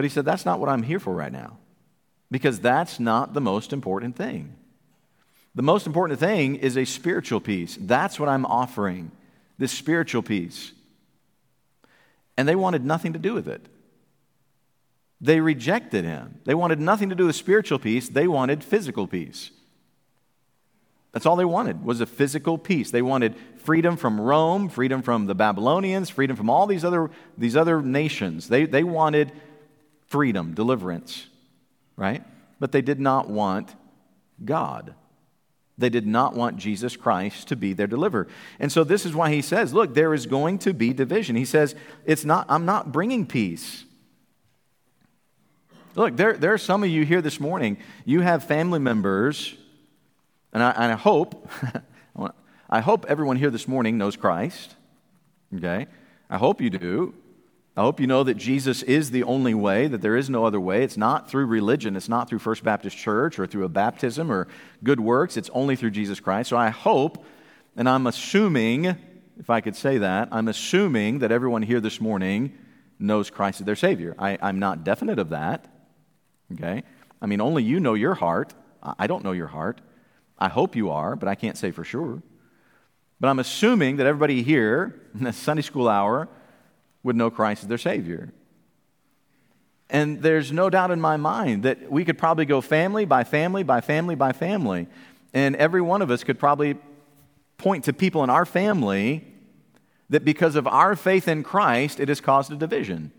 But 0.00 0.04
he 0.06 0.08
said, 0.08 0.24
that's 0.24 0.46
not 0.46 0.60
what 0.60 0.70
I'm 0.70 0.82
here 0.82 0.98
for 0.98 1.12
right 1.12 1.30
now, 1.30 1.58
because 2.30 2.58
that's 2.58 2.98
not 2.98 3.34
the 3.34 3.40
most 3.42 3.70
important 3.70 4.16
thing. 4.16 4.56
The 5.54 5.60
most 5.60 5.86
important 5.86 6.18
thing 6.18 6.56
is 6.56 6.78
a 6.78 6.86
spiritual 6.86 7.38
peace. 7.38 7.76
That's 7.78 8.18
what 8.18 8.30
I'm 8.30 8.46
offering, 8.46 9.10
this 9.58 9.72
spiritual 9.72 10.22
peace. 10.22 10.72
And 12.38 12.48
they 12.48 12.56
wanted 12.56 12.82
nothing 12.82 13.12
to 13.12 13.18
do 13.18 13.34
with 13.34 13.46
it. 13.46 13.66
They 15.20 15.38
rejected 15.38 16.06
him. 16.06 16.40
They 16.46 16.54
wanted 16.54 16.80
nothing 16.80 17.10
to 17.10 17.14
do 17.14 17.26
with 17.26 17.36
spiritual 17.36 17.78
peace, 17.78 18.08
they 18.08 18.26
wanted 18.26 18.64
physical 18.64 19.06
peace. 19.06 19.50
That's 21.12 21.26
all 21.26 21.36
they 21.36 21.44
wanted 21.44 21.84
was 21.84 22.00
a 22.00 22.06
physical 22.06 22.56
peace. 22.56 22.90
They 22.90 23.02
wanted 23.02 23.34
freedom 23.58 23.98
from 23.98 24.18
Rome, 24.18 24.70
freedom 24.70 25.02
from 25.02 25.26
the 25.26 25.34
Babylonians, 25.34 26.08
freedom 26.08 26.36
from 26.36 26.48
all 26.48 26.66
these 26.66 26.86
other, 26.86 27.10
these 27.36 27.54
other 27.54 27.82
nations. 27.82 28.48
They, 28.48 28.64
they 28.64 28.82
wanted 28.82 29.32
freedom, 30.10 30.52
deliverance, 30.52 31.26
right? 31.96 32.22
But 32.58 32.72
they 32.72 32.82
did 32.82 33.00
not 33.00 33.30
want 33.30 33.74
God. 34.44 34.94
They 35.78 35.88
did 35.88 36.06
not 36.06 36.34
want 36.34 36.58
Jesus 36.58 36.96
Christ 36.96 37.48
to 37.48 37.56
be 37.56 37.72
their 37.72 37.86
deliverer. 37.86 38.28
And 38.58 38.70
so 38.70 38.84
this 38.84 39.06
is 39.06 39.14
why 39.14 39.32
he 39.32 39.40
says, 39.40 39.72
look, 39.72 39.94
there 39.94 40.12
is 40.12 40.26
going 40.26 40.58
to 40.58 40.74
be 40.74 40.92
division. 40.92 41.36
He 41.36 41.46
says, 41.46 41.74
it's 42.04 42.24
not, 42.24 42.44
I'm 42.50 42.66
not 42.66 42.92
bringing 42.92 43.24
peace. 43.24 43.84
Look, 45.94 46.16
there, 46.16 46.34
there 46.34 46.52
are 46.52 46.58
some 46.58 46.84
of 46.84 46.90
you 46.90 47.04
here 47.04 47.22
this 47.22 47.40
morning, 47.40 47.78
you 48.04 48.20
have 48.20 48.44
family 48.44 48.78
members 48.78 49.56
and 50.52 50.62
I, 50.62 50.70
and 50.70 50.92
I 50.92 50.96
hope, 50.96 51.48
I 52.70 52.80
hope 52.80 53.06
everyone 53.08 53.36
here 53.36 53.50
this 53.50 53.68
morning 53.68 53.96
knows 53.96 54.16
Christ. 54.16 54.74
Okay? 55.56 55.86
I 56.28 56.36
hope 56.36 56.60
you 56.60 56.70
do. 56.70 57.14
I 57.76 57.82
hope 57.82 58.00
you 58.00 58.06
know 58.06 58.24
that 58.24 58.34
Jesus 58.34 58.82
is 58.82 59.12
the 59.12 59.22
only 59.22 59.54
way, 59.54 59.86
that 59.86 60.02
there 60.02 60.16
is 60.16 60.28
no 60.28 60.44
other 60.44 60.60
way. 60.60 60.82
It's 60.82 60.96
not 60.96 61.30
through 61.30 61.46
religion, 61.46 61.96
it's 61.96 62.08
not 62.08 62.28
through 62.28 62.40
First 62.40 62.64
Baptist 62.64 62.96
Church 62.96 63.38
or 63.38 63.46
through 63.46 63.64
a 63.64 63.68
baptism 63.68 64.30
or 64.30 64.48
good 64.82 65.00
works. 65.00 65.36
It's 65.36 65.50
only 65.50 65.76
through 65.76 65.92
Jesus 65.92 66.18
Christ. 66.18 66.50
So 66.50 66.56
I 66.56 66.70
hope, 66.70 67.24
and 67.76 67.88
I'm 67.88 68.06
assuming, 68.06 68.96
if 69.38 69.48
I 69.48 69.60
could 69.60 69.76
say 69.76 69.98
that, 69.98 70.28
I'm 70.32 70.48
assuming 70.48 71.20
that 71.20 71.30
everyone 71.30 71.62
here 71.62 71.80
this 71.80 72.00
morning 72.00 72.52
knows 72.98 73.30
Christ 73.30 73.60
as 73.60 73.66
their 73.66 73.76
Savior. 73.76 74.14
I, 74.18 74.36
I'm 74.42 74.58
not 74.58 74.82
definite 74.82 75.18
of 75.18 75.30
that. 75.30 75.66
Okay? 76.52 76.82
I 77.22 77.26
mean, 77.26 77.40
only 77.40 77.62
you 77.62 77.78
know 77.78 77.94
your 77.94 78.14
heart. 78.14 78.52
I 78.82 79.06
don't 79.06 79.22
know 79.24 79.32
your 79.32 79.46
heart. 79.46 79.80
I 80.38 80.48
hope 80.48 80.74
you 80.74 80.90
are, 80.90 81.14
but 81.14 81.28
I 81.28 81.34
can't 81.34 81.56
say 81.56 81.70
for 81.70 81.84
sure. 81.84 82.22
But 83.20 83.28
I'm 83.28 83.38
assuming 83.38 83.96
that 83.96 84.06
everybody 84.06 84.42
here 84.42 85.00
in 85.14 85.24
the 85.24 85.32
Sunday 85.32 85.62
school 85.62 85.88
hour 85.88 86.28
would 87.02 87.16
know 87.16 87.30
Christ 87.30 87.62
as 87.62 87.68
their 87.68 87.78
Savior. 87.78 88.32
And 89.88 90.22
there's 90.22 90.52
no 90.52 90.70
doubt 90.70 90.90
in 90.90 91.00
my 91.00 91.16
mind 91.16 91.64
that 91.64 91.90
we 91.90 92.04
could 92.04 92.16
probably 92.18 92.44
go 92.44 92.60
family 92.60 93.04
by 93.04 93.24
family 93.24 93.62
by 93.62 93.80
family 93.80 94.14
by 94.14 94.32
family. 94.32 94.86
And 95.34 95.56
every 95.56 95.80
one 95.80 96.02
of 96.02 96.10
us 96.10 96.22
could 96.22 96.38
probably 96.38 96.76
point 97.58 97.84
to 97.84 97.92
people 97.92 98.22
in 98.22 98.30
our 98.30 98.44
family 98.44 99.24
that 100.08 100.24
because 100.24 100.56
of 100.56 100.66
our 100.66 100.96
faith 100.96 101.28
in 101.28 101.42
Christ, 101.42 102.00
it 102.00 102.08
has 102.08 102.20
caused 102.20 102.52
a 102.52 102.56
division. 102.56 103.12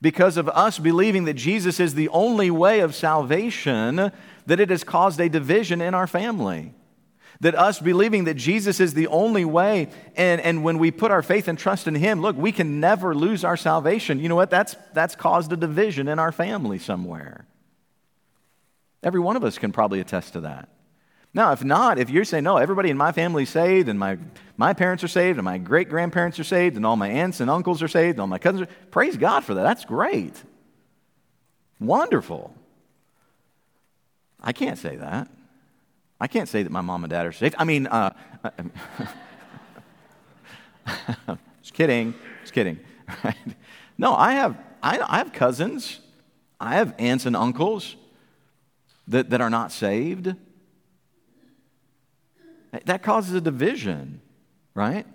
Because 0.00 0.36
of 0.36 0.48
us 0.50 0.78
believing 0.78 1.24
that 1.24 1.34
Jesus 1.34 1.80
is 1.80 1.94
the 1.94 2.08
only 2.10 2.50
way 2.50 2.80
of 2.80 2.94
salvation, 2.94 4.12
that 4.46 4.60
it 4.60 4.68
has 4.68 4.84
caused 4.84 5.18
a 5.18 5.30
division 5.30 5.80
in 5.80 5.94
our 5.94 6.06
family 6.06 6.74
that 7.40 7.54
us 7.54 7.80
believing 7.80 8.24
that 8.24 8.34
Jesus 8.34 8.80
is 8.80 8.94
the 8.94 9.06
only 9.08 9.44
way, 9.44 9.88
and, 10.16 10.40
and 10.40 10.64
when 10.64 10.78
we 10.78 10.90
put 10.90 11.10
our 11.10 11.22
faith 11.22 11.48
and 11.48 11.58
trust 11.58 11.86
in 11.86 11.94
Him, 11.94 12.20
look, 12.20 12.36
we 12.36 12.52
can 12.52 12.80
never 12.80 13.14
lose 13.14 13.44
our 13.44 13.56
salvation. 13.56 14.20
You 14.20 14.28
know 14.28 14.36
what? 14.36 14.50
That's, 14.50 14.76
that's 14.92 15.16
caused 15.16 15.52
a 15.52 15.56
division 15.56 16.08
in 16.08 16.18
our 16.18 16.32
family 16.32 16.78
somewhere. 16.78 17.46
Every 19.02 19.20
one 19.20 19.36
of 19.36 19.44
us 19.44 19.58
can 19.58 19.72
probably 19.72 20.00
attest 20.00 20.32
to 20.34 20.40
that. 20.42 20.68
Now, 21.34 21.50
if 21.50 21.64
not, 21.64 21.98
if 21.98 22.10
you're 22.10 22.24
saying, 22.24 22.44
no, 22.44 22.58
everybody 22.58 22.90
in 22.90 22.96
my 22.96 23.10
family 23.10 23.42
is 23.42 23.50
saved, 23.50 23.88
and 23.88 23.98
my, 23.98 24.18
my 24.56 24.72
parents 24.72 25.02
are 25.02 25.08
saved, 25.08 25.36
and 25.36 25.44
my 25.44 25.58
great 25.58 25.88
grandparents 25.88 26.38
are 26.38 26.44
saved, 26.44 26.76
and 26.76 26.86
all 26.86 26.96
my 26.96 27.08
aunts 27.08 27.40
and 27.40 27.50
uncles 27.50 27.82
are 27.82 27.88
saved, 27.88 28.14
and 28.14 28.20
all 28.20 28.26
my 28.28 28.38
cousins 28.38 28.68
are, 28.68 28.72
praise 28.92 29.16
God 29.16 29.44
for 29.44 29.54
that. 29.54 29.64
That's 29.64 29.84
great. 29.84 30.40
Wonderful. 31.80 32.54
I 34.40 34.52
can't 34.52 34.78
say 34.78 34.94
that. 34.96 35.28
I 36.20 36.26
can't 36.26 36.48
say 36.48 36.62
that 36.62 36.70
my 36.70 36.80
mom 36.80 37.04
and 37.04 37.10
dad 37.10 37.26
are 37.26 37.32
saved. 37.32 37.54
I 37.58 37.64
mean, 37.64 37.86
uh, 37.86 38.10
just 41.62 41.74
kidding, 41.74 42.14
just 42.42 42.52
kidding. 42.52 42.80
Right? 43.22 43.36
No, 43.98 44.14
I 44.14 44.32
have, 44.32 44.56
I, 44.82 44.98
I 44.98 45.18
have 45.18 45.32
cousins, 45.32 46.00
I 46.58 46.76
have 46.76 46.94
aunts 46.98 47.26
and 47.26 47.36
uncles 47.36 47.96
that, 49.08 49.28
that 49.30 49.42
are 49.42 49.50
not 49.50 49.72
saved. 49.72 50.34
That 52.86 53.02
causes 53.02 53.34
a 53.34 53.40
division, 53.40 54.20
right? 54.74 55.06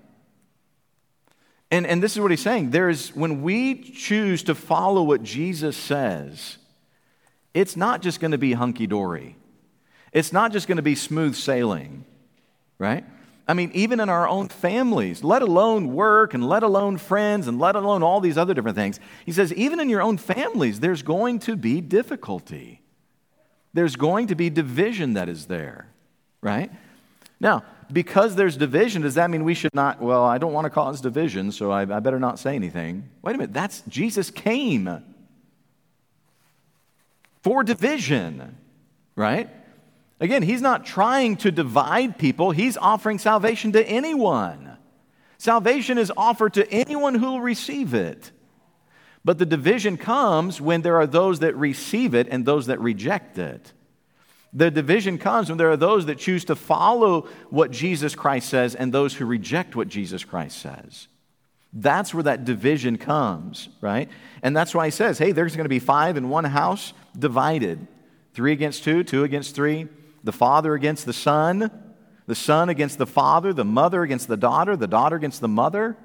And, 1.71 1.85
and 1.85 2.01
this 2.01 2.13
is 2.13 2.21
what 2.21 2.31
he's 2.31 2.41
saying. 2.41 2.71
There 2.71 2.89
is, 2.89 3.15
when 3.15 3.41
we 3.41 3.75
choose 3.75 4.43
to 4.43 4.55
follow 4.55 5.03
what 5.03 5.23
Jesus 5.23 5.75
says, 5.75 6.57
it's 7.53 7.75
not 7.75 8.01
just 8.01 8.19
going 8.19 8.31
to 8.31 8.37
be 8.37 8.53
hunky 8.53 8.87
dory. 8.87 9.35
It's 10.11 10.33
not 10.33 10.51
just 10.51 10.67
going 10.67 10.77
to 10.77 10.81
be 10.81 10.95
smooth 10.95 11.35
sailing, 11.35 12.05
right? 12.77 13.05
I 13.47 13.53
mean, 13.55 13.71
even 13.73 13.99
in 13.99 14.09
our 14.09 14.27
own 14.27 14.47
families, 14.47 15.23
let 15.23 15.41
alone 15.41 15.93
work 15.93 16.35
and 16.35 16.47
let 16.47 16.61
alone 16.61 16.97
friends 16.97 17.47
and 17.47 17.57
let 17.59 17.75
alone 17.75 18.03
all 18.03 18.19
these 18.21 18.37
other 18.37 18.53
different 18.53 18.77
things. 18.77 18.99
He 19.25 19.31
says, 19.31 19.51
even 19.53 19.79
in 19.79 19.89
your 19.89 20.01
own 20.01 20.17
families, 20.17 20.79
there's 20.79 21.01
going 21.01 21.39
to 21.39 21.55
be 21.55 21.81
difficulty. 21.81 22.81
There's 23.73 23.95
going 23.95 24.27
to 24.27 24.35
be 24.35 24.51
division 24.51 25.13
that 25.13 25.29
is 25.29 25.47
there, 25.47 25.87
right? 26.41 26.71
Now, 27.39 27.63
because 27.91 28.35
there's 28.35 28.55
division, 28.55 29.01
does 29.01 29.15
that 29.15 29.29
mean 29.31 29.43
we 29.43 29.55
should 29.55 29.73
not? 29.73 29.99
Well, 29.99 30.23
I 30.23 30.37
don't 30.37 30.53
want 30.53 30.65
to 30.65 30.69
cause 30.69 31.01
division, 31.01 31.51
so 31.51 31.71
I, 31.71 31.81
I 31.81 31.99
better 31.99 32.19
not 32.19 32.37
say 32.37 32.55
anything. 32.55 33.09
Wait 33.23 33.33
a 33.33 33.37
minute, 33.37 33.53
that's 33.53 33.81
Jesus 33.87 34.29
came 34.29 35.03
for 37.41 37.63
division, 37.63 38.57
right? 39.15 39.49
Again, 40.19 40.43
he's 40.43 40.61
not 40.61 40.85
trying 40.85 41.37
to 41.37 41.51
divide 41.51 42.17
people, 42.17 42.51
he's 42.51 42.77
offering 42.77 43.19
salvation 43.19 43.71
to 43.73 43.87
anyone. 43.87 44.77
Salvation 45.37 45.97
is 45.97 46.11
offered 46.17 46.55
to 46.55 46.69
anyone 46.69 47.15
who 47.15 47.27
will 47.27 47.41
receive 47.41 47.93
it. 47.93 48.31
But 49.23 49.37
the 49.37 49.45
division 49.45 49.97
comes 49.97 50.59
when 50.59 50.81
there 50.81 50.97
are 50.97 51.07
those 51.07 51.39
that 51.39 51.55
receive 51.55 52.13
it 52.13 52.27
and 52.29 52.45
those 52.45 52.67
that 52.67 52.79
reject 52.79 53.37
it. 53.37 53.71
The 54.51 54.71
division 54.71 55.17
comes 55.17 55.47
when 55.47 55.57
there 55.57 55.71
are 55.71 55.77
those 55.77 56.07
that 56.07 56.17
choose 56.17 56.45
to 56.45 56.55
follow 56.55 57.27
what 57.49 57.71
Jesus 57.71 58.15
Christ 58.15 58.49
says 58.49 58.75
and 58.75 58.91
those 58.91 59.13
who 59.13 59.25
reject 59.25 59.75
what 59.75 59.87
Jesus 59.87 60.25
Christ 60.25 60.57
says. 60.59 61.07
That's 61.71 62.13
where 62.13 62.23
that 62.23 62.45
division 62.45 62.97
comes, 62.97 63.69
right? 63.79 64.09
And 64.41 64.57
that's 64.57 64.73
why 64.73 64.85
he 64.85 64.91
says, 64.91 65.19
hey, 65.19 65.31
there's 65.31 65.55
going 65.55 65.65
to 65.65 65.69
be 65.69 65.79
five 65.79 66.17
in 66.17 66.29
one 66.29 66.45
house 66.45 66.93
divided 67.17 67.87
three 68.33 68.51
against 68.51 68.83
two, 68.83 69.03
two 69.03 69.23
against 69.23 69.55
three 69.55 69.87
the 70.23 70.31
father 70.31 70.73
against 70.73 71.05
the 71.05 71.13
son, 71.13 71.71
the 72.27 72.35
son 72.35 72.69
against 72.69 72.97
the 72.97 73.07
father, 73.07 73.53
the 73.53 73.65
mother 73.65 74.03
against 74.03 74.27
the 74.27 74.37
daughter, 74.37 74.75
the 74.75 74.87
daughter 74.87 75.15
against 75.15 75.41
the 75.41 75.47
mother. 75.47 75.97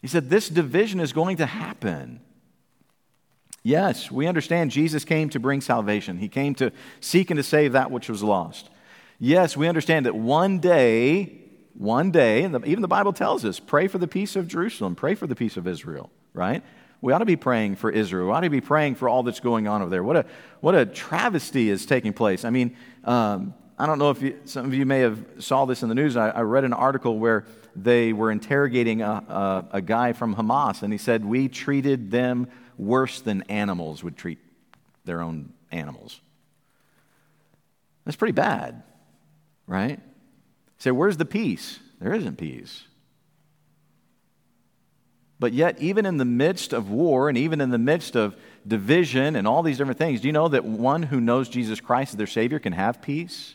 He 0.00 0.08
said, 0.08 0.30
This 0.30 0.48
division 0.48 1.00
is 1.00 1.12
going 1.12 1.38
to 1.38 1.46
happen. 1.46 2.20
Yes, 3.62 4.10
we 4.12 4.28
understand 4.28 4.70
Jesus 4.70 5.04
came 5.04 5.28
to 5.30 5.40
bring 5.40 5.60
salvation, 5.60 6.18
He 6.18 6.28
came 6.28 6.54
to 6.56 6.72
seek 7.00 7.30
and 7.30 7.38
to 7.38 7.42
save 7.42 7.72
that 7.72 7.90
which 7.90 8.08
was 8.08 8.22
lost. 8.22 8.70
Yes, 9.18 9.56
we 9.56 9.66
understand 9.66 10.06
that 10.06 10.14
one 10.14 10.58
day, 10.58 11.40
one 11.74 12.10
day, 12.10 12.42
and 12.42 12.66
even 12.66 12.82
the 12.82 12.88
Bible 12.88 13.12
tells 13.12 13.44
us, 13.44 13.58
pray 13.58 13.88
for 13.88 13.98
the 13.98 14.06
peace 14.06 14.36
of 14.36 14.46
Jerusalem, 14.46 14.94
pray 14.94 15.14
for 15.14 15.26
the 15.26 15.34
peace 15.34 15.56
of 15.56 15.66
Israel, 15.66 16.10
right? 16.34 16.62
We 17.00 17.12
ought 17.12 17.18
to 17.18 17.26
be 17.26 17.36
praying 17.36 17.76
for 17.76 17.90
Israel. 17.90 18.26
We 18.26 18.32
ought 18.32 18.40
to 18.40 18.50
be 18.50 18.60
praying 18.60 18.94
for 18.94 19.08
all 19.08 19.22
that's 19.22 19.40
going 19.40 19.68
on 19.68 19.82
over 19.82 19.90
there. 19.90 20.02
What 20.02 20.16
a, 20.16 20.26
what 20.60 20.74
a 20.74 20.86
travesty 20.86 21.68
is 21.68 21.86
taking 21.86 22.12
place. 22.12 22.44
I 22.44 22.50
mean, 22.50 22.76
um, 23.06 23.54
I 23.78 23.86
don't 23.86 23.98
know 23.98 24.10
if 24.10 24.20
you, 24.20 24.38
some 24.44 24.66
of 24.66 24.74
you 24.74 24.84
may 24.84 25.00
have 25.00 25.24
saw 25.38 25.64
this 25.64 25.82
in 25.82 25.88
the 25.88 25.94
news. 25.94 26.16
I, 26.16 26.30
I 26.30 26.40
read 26.40 26.64
an 26.64 26.72
article 26.72 27.18
where 27.18 27.46
they 27.74 28.12
were 28.12 28.30
interrogating 28.30 29.02
a, 29.02 29.10
a, 29.10 29.64
a 29.72 29.80
guy 29.80 30.12
from 30.12 30.34
Hamas, 30.34 30.82
and 30.82 30.92
he 30.92 30.98
said, 30.98 31.24
We 31.24 31.48
treated 31.48 32.10
them 32.10 32.48
worse 32.76 33.20
than 33.20 33.42
animals 33.42 34.02
would 34.02 34.16
treat 34.16 34.38
their 35.04 35.20
own 35.20 35.52
animals. 35.70 36.20
That's 38.04 38.16
pretty 38.16 38.32
bad, 38.32 38.82
right? 39.66 40.00
Say, 40.78 40.90
where's 40.90 41.16
the 41.16 41.24
peace? 41.24 41.80
There 42.00 42.12
isn't 42.12 42.36
peace. 42.36 42.84
But 45.38 45.52
yet, 45.52 45.80
even 45.80 46.06
in 46.06 46.16
the 46.16 46.24
midst 46.24 46.72
of 46.72 46.90
war 46.90 47.28
and 47.28 47.36
even 47.36 47.60
in 47.60 47.70
the 47.70 47.78
midst 47.78 48.16
of 48.16 48.36
division 48.66 49.36
and 49.36 49.46
all 49.46 49.62
these 49.62 49.78
different 49.78 49.98
things, 49.98 50.20
do 50.20 50.26
you 50.26 50.32
know 50.32 50.48
that 50.48 50.64
one 50.64 51.02
who 51.02 51.20
knows 51.20 51.48
Jesus 51.48 51.80
Christ 51.80 52.14
as 52.14 52.16
their 52.16 52.26
Savior 52.26 52.58
can 52.58 52.72
have 52.72 53.00
peace? 53.00 53.54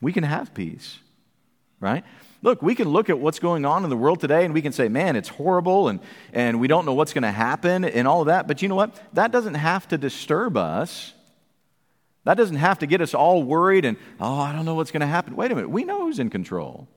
We 0.00 0.12
can 0.12 0.24
have 0.24 0.52
peace, 0.52 0.98
right? 1.80 2.04
Look, 2.42 2.62
we 2.62 2.74
can 2.74 2.88
look 2.88 3.08
at 3.08 3.18
what's 3.18 3.38
going 3.38 3.64
on 3.64 3.82
in 3.84 3.90
the 3.90 3.96
world 3.96 4.20
today 4.20 4.44
and 4.44 4.52
we 4.52 4.62
can 4.62 4.72
say, 4.72 4.88
man, 4.88 5.16
it's 5.16 5.28
horrible 5.28 5.88
and, 5.88 6.00
and 6.32 6.60
we 6.60 6.68
don't 6.68 6.84
know 6.84 6.94
what's 6.94 7.12
going 7.12 7.22
to 7.22 7.30
happen 7.30 7.84
and 7.84 8.06
all 8.06 8.20
of 8.20 8.26
that. 8.26 8.46
But 8.46 8.62
you 8.62 8.68
know 8.68 8.74
what? 8.74 8.94
That 9.14 9.32
doesn't 9.32 9.54
have 9.54 9.88
to 9.88 9.98
disturb 9.98 10.56
us. 10.56 11.14
That 12.24 12.36
doesn't 12.36 12.56
have 12.56 12.80
to 12.80 12.86
get 12.86 13.00
us 13.00 13.14
all 13.14 13.42
worried 13.42 13.84
and, 13.84 13.96
oh, 14.20 14.40
I 14.40 14.52
don't 14.52 14.64
know 14.64 14.74
what's 14.74 14.90
going 14.90 15.00
to 15.00 15.06
happen. 15.06 15.34
Wait 15.34 15.50
a 15.50 15.54
minute. 15.54 15.70
We 15.70 15.84
know 15.84 16.02
who's 16.02 16.18
in 16.18 16.28
control. 16.28 16.88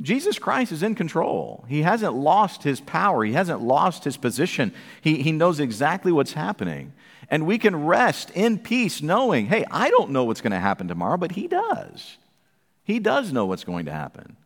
Jesus 0.00 0.38
Christ 0.38 0.72
is 0.72 0.82
in 0.82 0.94
control. 0.94 1.64
He 1.68 1.82
hasn't 1.82 2.14
lost 2.14 2.62
his 2.62 2.80
power, 2.80 3.24
he 3.24 3.32
hasn't 3.32 3.62
lost 3.62 4.04
his 4.04 4.16
position. 4.16 4.72
He, 5.00 5.22
he 5.22 5.32
knows 5.32 5.60
exactly 5.60 6.12
what's 6.12 6.32
happening. 6.32 6.92
And 7.30 7.46
we 7.46 7.58
can 7.58 7.86
rest 7.86 8.30
in 8.30 8.58
peace 8.58 9.00
knowing, 9.00 9.46
hey, 9.46 9.64
I 9.70 9.90
don't 9.90 10.10
know 10.10 10.24
what's 10.24 10.40
going 10.40 10.52
to 10.52 10.58
happen 10.58 10.88
tomorrow, 10.88 11.16
but 11.16 11.32
he 11.32 11.46
does. 11.46 12.18
He 12.82 12.98
does 12.98 13.32
know 13.32 13.46
what's 13.46 13.64
going 13.64 13.86
to 13.86 13.92
happen. 13.92 14.36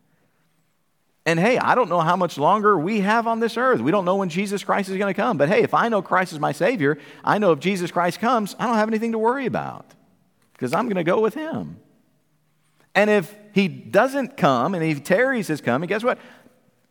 And 1.25 1.39
hey, 1.39 1.57
I 1.57 1.75
don't 1.75 1.89
know 1.89 1.99
how 1.99 2.15
much 2.15 2.37
longer 2.37 2.77
we 2.77 3.01
have 3.01 3.27
on 3.27 3.39
this 3.39 3.57
earth. 3.57 3.81
We 3.81 3.91
don't 3.91 4.05
know 4.05 4.15
when 4.15 4.29
Jesus 4.29 4.63
Christ 4.63 4.89
is 4.89 4.97
going 4.97 5.13
to 5.13 5.21
come. 5.21 5.37
But 5.37 5.49
hey, 5.49 5.61
if 5.61 5.73
I 5.73 5.89
know 5.89 6.01
Christ 6.01 6.31
is 6.33 6.39
my 6.39 6.53
Savior, 6.53 6.97
I 7.23 7.37
know 7.37 7.51
if 7.51 7.59
Jesus 7.59 7.91
Christ 7.91 8.19
comes, 8.19 8.55
I 8.57 8.65
don't 8.65 8.77
have 8.77 8.87
anything 8.87 9.11
to 9.11 9.19
worry 9.19 9.45
about 9.45 9.85
because 10.53 10.73
I'm 10.73 10.85
going 10.85 10.95
to 10.95 11.03
go 11.03 11.19
with 11.19 11.33
him. 11.33 11.77
And 12.95 13.09
if 13.09 13.35
he 13.53 13.67
doesn't 13.67 14.37
come 14.37 14.73
and 14.75 14.83
he 14.83 14.95
tarries 14.95 15.47
his 15.47 15.61
coming, 15.61 15.87
guess 15.87 16.03
what? 16.03 16.19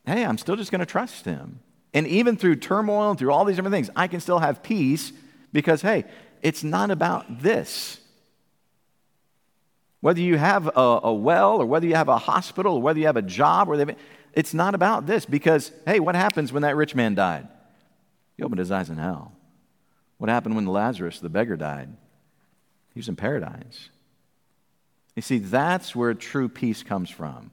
Hey, 0.07 0.25
I'm 0.25 0.38
still 0.38 0.57
just 0.57 0.71
going 0.71 0.81
to 0.81 0.87
trust 0.87 1.25
him. 1.25 1.61
And 1.94 2.07
even 2.07 2.37
through 2.37 2.57
turmoil 2.57 3.11
and 3.11 3.18
through 3.18 3.33
all 3.33 3.44
these 3.44 3.57
different 3.57 3.75
things, 3.75 3.90
I 3.97 4.09
can 4.09 4.21
still 4.21 4.38
have 4.38 4.62
peace 4.62 5.12
because, 5.53 5.83
hey, 5.83 6.05
it's 6.42 6.62
not 6.62 6.90
about 6.90 7.42
this. 7.42 7.99
Whether 10.01 10.21
you 10.21 10.38
have 10.38 10.68
a, 10.68 11.01
a 11.05 11.12
well 11.12 11.61
or 11.61 11.66
whether 11.66 11.87
you 11.87 11.94
have 11.94 12.09
a 12.09 12.18
hospital 12.18 12.77
or 12.77 12.83
whether 12.83 12.99
you 12.99 13.07
have 13.07 13.16
a 13.16 13.23
job, 13.23 13.68
or 13.68 13.97
it's 14.33 14.55
not 14.55 14.75
about 14.75 15.07
this 15.07 15.25
because, 15.25 15.73
hey, 15.87 15.99
what 15.99 16.14
happens 16.14 16.53
when 16.53 16.62
that 16.62 16.77
rich 16.77 16.94
man 16.94 17.14
died? 17.14 17.49
He 18.37 18.44
opened 18.44 18.61
his 18.61 18.71
eyes 18.71 18.90
in 18.90 18.99
hell. 18.99 19.33
What 20.18 20.31
happened 20.31 20.55
when 20.55 20.66
Lazarus, 20.66 21.18
the 21.18 21.29
beggar, 21.29 21.57
died? 21.57 21.88
He 22.94 23.01
was 23.01 23.09
in 23.09 23.16
paradise. 23.16 23.90
You 25.18 25.22
see, 25.22 25.38
that's 25.38 25.96
where 25.96 26.14
true 26.14 26.48
peace 26.48 26.85
comes 26.85 27.11
from. 27.11 27.50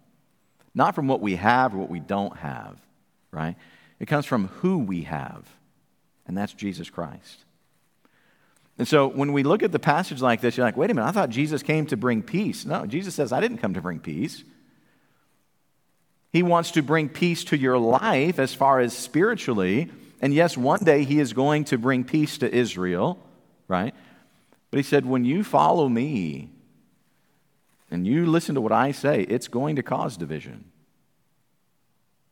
Not 0.75 0.93
from 0.93 1.07
what 1.07 1.19
we 1.19 1.35
have 1.35 1.73
or 1.73 1.79
what 1.79 1.89
we 1.89 1.99
don't 1.99 2.37
have, 2.37 2.77
right? 3.31 3.55
It 3.99 4.05
comes 4.05 4.27
from 4.27 4.49
who 4.59 4.77
we 4.77 5.01
have, 5.01 5.49
and 6.27 6.37
that's 6.37 6.53
Jesus 6.53 6.91
Christ. 6.91 7.43
And 8.77 8.87
so 8.87 9.07
when 9.07 9.33
we 9.33 9.41
look 9.41 9.63
at 9.63 9.71
the 9.71 9.79
passage 9.79 10.21
like 10.21 10.41
this, 10.41 10.55
you're 10.55 10.65
like, 10.67 10.77
wait 10.77 10.91
a 10.91 10.93
minute, 10.93 11.07
I 11.07 11.11
thought 11.11 11.31
Jesus 11.31 11.63
came 11.63 11.87
to 11.87 11.97
bring 11.97 12.21
peace. 12.21 12.67
No, 12.67 12.85
Jesus 12.85 13.15
says, 13.15 13.31
I 13.31 13.41
didn't 13.41 13.57
come 13.57 13.73
to 13.73 13.81
bring 13.81 13.99
peace. 13.99 14.43
He 16.31 16.43
wants 16.43 16.69
to 16.73 16.83
bring 16.83 17.09
peace 17.09 17.45
to 17.45 17.57
your 17.57 17.79
life 17.79 18.37
as 18.37 18.53
far 18.53 18.79
as 18.79 18.95
spiritually. 18.95 19.89
And 20.21 20.35
yes, 20.35 20.55
one 20.55 20.83
day 20.83 21.03
he 21.03 21.19
is 21.19 21.33
going 21.33 21.63
to 21.63 21.79
bring 21.79 22.03
peace 22.03 22.37
to 22.37 22.55
Israel, 22.55 23.17
right? 23.67 23.95
But 24.69 24.77
he 24.77 24.83
said, 24.83 25.07
when 25.07 25.25
you 25.25 25.43
follow 25.43 25.89
me 25.89 26.51
and 27.95 28.05
you 28.05 28.25
listen 28.25 28.55
to 28.55 28.61
what 28.61 28.73
I 28.73 28.91
say, 28.91 29.21
it's 29.21 29.47
going 29.47 29.77
to 29.77 29.81
cause 29.81 30.17
division. 30.17 30.65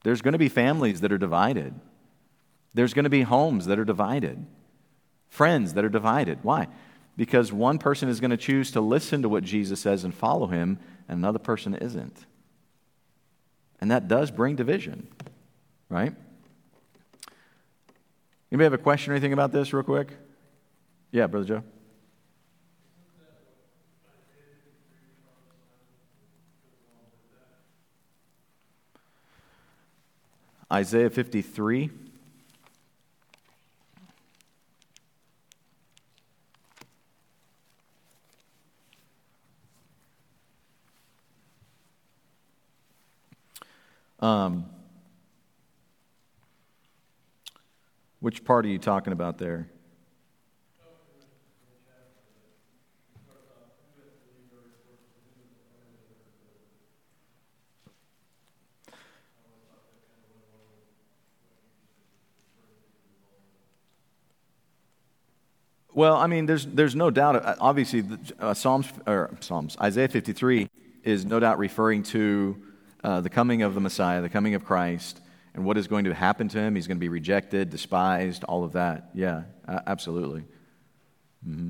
There's 0.04 0.22
going 0.22 0.34
to 0.34 0.38
be 0.38 0.50
families 0.50 1.00
that 1.00 1.14
are 1.14 1.18
divided. 1.18 1.74
There's 2.74 2.94
going 2.94 3.06
to 3.06 3.10
be 3.10 3.22
homes 3.22 3.68
that 3.68 3.80
are 3.80 3.86
divided, 3.86 4.46
friends 5.30 5.76
that 5.76 5.86
are 5.86 5.90
divided. 5.90 6.40
Why? 6.42 6.68
Because 7.16 7.54
one 7.54 7.78
person 7.78 8.10
is 8.10 8.20
going 8.20 8.32
to 8.32 8.38
choose 8.38 8.72
to 8.72 8.82
listen 8.82 9.22
to 9.22 9.30
what 9.30 9.46
Jesus 9.46 9.80
says 9.80 10.04
and 10.04 10.14
follow 10.14 10.48
him, 10.48 10.80
and 11.08 11.20
another 11.20 11.40
person 11.40 11.76
isn't. 11.76 12.26
And 13.80 13.90
that 13.90 14.10
does 14.10 14.32
bring 14.32 14.58
division, 14.58 15.08
right? 15.88 16.14
Anybody 18.52 18.66
have 18.66 18.74
a 18.74 18.78
question 18.78 19.14
or 19.14 19.16
anything 19.16 19.32
about 19.32 19.54
this, 19.54 19.72
real 19.72 19.84
quick? 19.84 20.10
Yeah, 21.14 21.28
Brother 21.28 21.46
Joe. 21.46 21.64
Isaiah 30.74 31.12
53. 31.12 31.92
Um, 44.20 44.66
which 48.22 48.44
part 48.44 48.66
are 48.66 48.70
you 48.70 48.80
talking 48.80 49.14
about 49.14 49.38
there? 49.38 49.68
Well, 65.96 66.16
I 66.16 66.26
mean, 66.28 66.48
there's, 66.48 66.66
there's 66.66 66.96
no 66.96 67.12
doubt. 67.12 67.36
Uh, 67.36 67.56
obviously, 67.60 68.04
uh, 68.40 68.54
Psalms 68.54 68.88
or 69.06 69.36
Psalms 69.42 69.78
Isaiah 69.80 70.08
53 70.08 70.68
is 71.04 71.26
no 71.26 71.40
doubt 71.40 71.60
referring 71.60 72.04
to 72.04 72.58
uh, 73.04 73.22
the 73.22 73.30
coming 73.30 73.62
of 73.62 73.76
the 73.76 73.80
Messiah, 73.80 74.22
the 74.22 74.30
coming 74.30 74.56
of 74.56 74.66
Christ, 74.66 75.20
and 75.54 75.66
what 75.66 75.78
is 75.78 75.88
going 75.88 76.06
to 76.06 76.14
happen 76.14 76.48
to 76.50 76.58
him. 76.58 76.76
He's 76.76 76.88
going 76.88 76.98
to 76.98 77.02
be 77.02 77.10
rejected, 77.10 77.70
despised, 77.70 78.44
all 78.46 78.64
of 78.64 78.74
that. 78.74 79.12
Yeah, 79.14 79.44
uh, 79.68 79.82
absolutely. 79.86 80.46
Mm-hmm. 81.48 81.70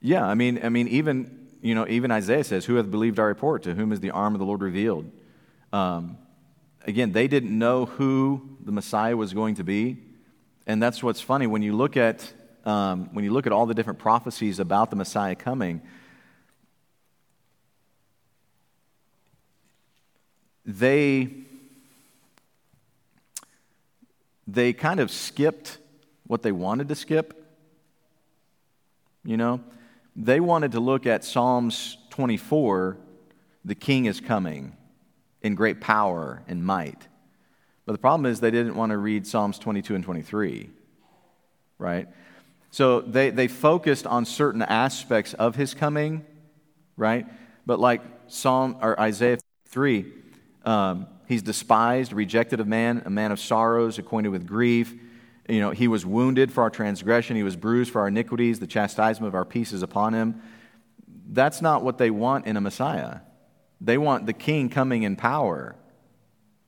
Yeah, 0.00 0.26
I 0.26 0.34
mean, 0.34 0.60
I 0.62 0.70
mean, 0.70 0.88
even 0.88 1.48
you 1.60 1.74
know, 1.74 1.86
even 1.86 2.10
Isaiah 2.10 2.44
says, 2.44 2.64
"Who 2.64 2.76
hath 2.76 2.90
believed 2.90 3.18
our 3.18 3.26
report? 3.26 3.64
To 3.64 3.74
whom 3.74 3.92
is 3.92 4.00
the 4.00 4.12
arm 4.12 4.34
of 4.34 4.38
the 4.38 4.46
Lord 4.46 4.62
revealed?" 4.62 5.10
Um, 5.74 6.16
again, 6.86 7.12
they 7.12 7.28
didn't 7.28 7.56
know 7.56 7.86
who 7.86 8.56
the 8.64 8.72
Messiah 8.72 9.16
was 9.16 9.32
going 9.32 9.56
to 9.56 9.64
be, 9.64 9.98
and 10.66 10.82
that's 10.82 11.02
what's 11.02 11.20
funny. 11.20 11.46
When 11.46 11.62
you 11.62 11.74
look 11.74 11.96
at 11.96 12.32
um, 12.64 13.08
when 13.12 13.24
you 13.24 13.32
look 13.32 13.46
at 13.46 13.52
all 13.52 13.66
the 13.66 13.74
different 13.74 13.98
prophecies 13.98 14.58
about 14.58 14.90
the 14.90 14.96
Messiah 14.96 15.34
coming, 15.34 15.80
they, 20.66 21.28
they 24.46 24.72
kind 24.72 25.00
of 25.00 25.10
skipped 25.10 25.78
what 26.26 26.42
they 26.42 26.52
wanted 26.52 26.88
to 26.88 26.94
skip. 26.94 27.36
You 29.24 29.36
know, 29.36 29.60
they 30.14 30.40
wanted 30.40 30.72
to 30.72 30.80
look 30.80 31.06
at 31.06 31.24
Psalms 31.24 31.96
24 32.10 32.98
the 33.62 33.74
king 33.74 34.06
is 34.06 34.20
coming 34.20 34.74
in 35.42 35.54
great 35.54 35.80
power 35.80 36.42
and 36.48 36.64
might. 36.64 37.08
But 37.86 37.92
the 37.92 37.98
problem 37.98 38.30
is 38.30 38.40
they 38.40 38.50
didn't 38.50 38.76
want 38.76 38.90
to 38.90 38.98
read 38.98 39.26
Psalms 39.26 39.58
22 39.58 39.94
and 39.94 40.04
23, 40.04 40.70
right? 41.78 42.08
So 42.70 43.00
they, 43.00 43.30
they 43.30 43.48
focused 43.48 44.06
on 44.06 44.24
certain 44.24 44.62
aspects 44.62 45.34
of 45.34 45.56
his 45.56 45.74
coming, 45.74 46.24
right? 46.96 47.26
But 47.66 47.80
like 47.80 48.02
Psalm 48.28 48.76
or 48.80 48.98
Isaiah 49.00 49.38
3, 49.66 50.06
um, 50.64 51.06
he's 51.26 51.42
despised, 51.42 52.12
rejected 52.12 52.60
of 52.60 52.68
man, 52.68 53.02
a 53.06 53.10
man 53.10 53.32
of 53.32 53.40
sorrows, 53.40 53.98
acquainted 53.98 54.28
with 54.28 54.46
grief. 54.46 54.94
You 55.48 55.60
know, 55.60 55.70
he 55.70 55.88
was 55.88 56.06
wounded 56.06 56.52
for 56.52 56.62
our 56.62 56.70
transgression, 56.70 57.34
he 57.36 57.42
was 57.42 57.56
bruised 57.56 57.90
for 57.90 58.02
our 58.02 58.08
iniquities, 58.08 58.60
the 58.60 58.68
chastisement 58.68 59.28
of 59.28 59.34
our 59.34 59.44
peace 59.44 59.72
is 59.72 59.82
upon 59.82 60.14
him. 60.14 60.40
That's 61.32 61.60
not 61.60 61.82
what 61.82 61.98
they 61.98 62.10
want 62.10 62.46
in 62.46 62.56
a 62.56 62.60
Messiah. 62.60 63.20
They 63.80 63.98
want 63.98 64.26
the 64.26 64.32
king 64.32 64.68
coming 64.68 65.02
in 65.02 65.16
power, 65.16 65.74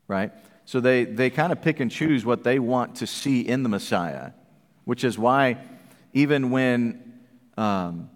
right? 0.09 0.33
So 0.65 0.81
they, 0.81 1.05
they 1.05 1.31
kind 1.31 1.53
of 1.53 1.61
pick 1.61 1.81
and 1.81 1.91
choose 1.91 2.25
what 2.25 2.45
they 2.45 2.59
want 2.59 2.97
to 2.97 3.07
see 3.07 3.41
in 3.41 3.63
the 3.63 3.69
Messiah, 3.69 4.33
which 4.85 5.05
is 5.05 5.19
why 5.19 5.59
even 6.13 6.51
when, 6.51 7.21
um, 7.57 8.11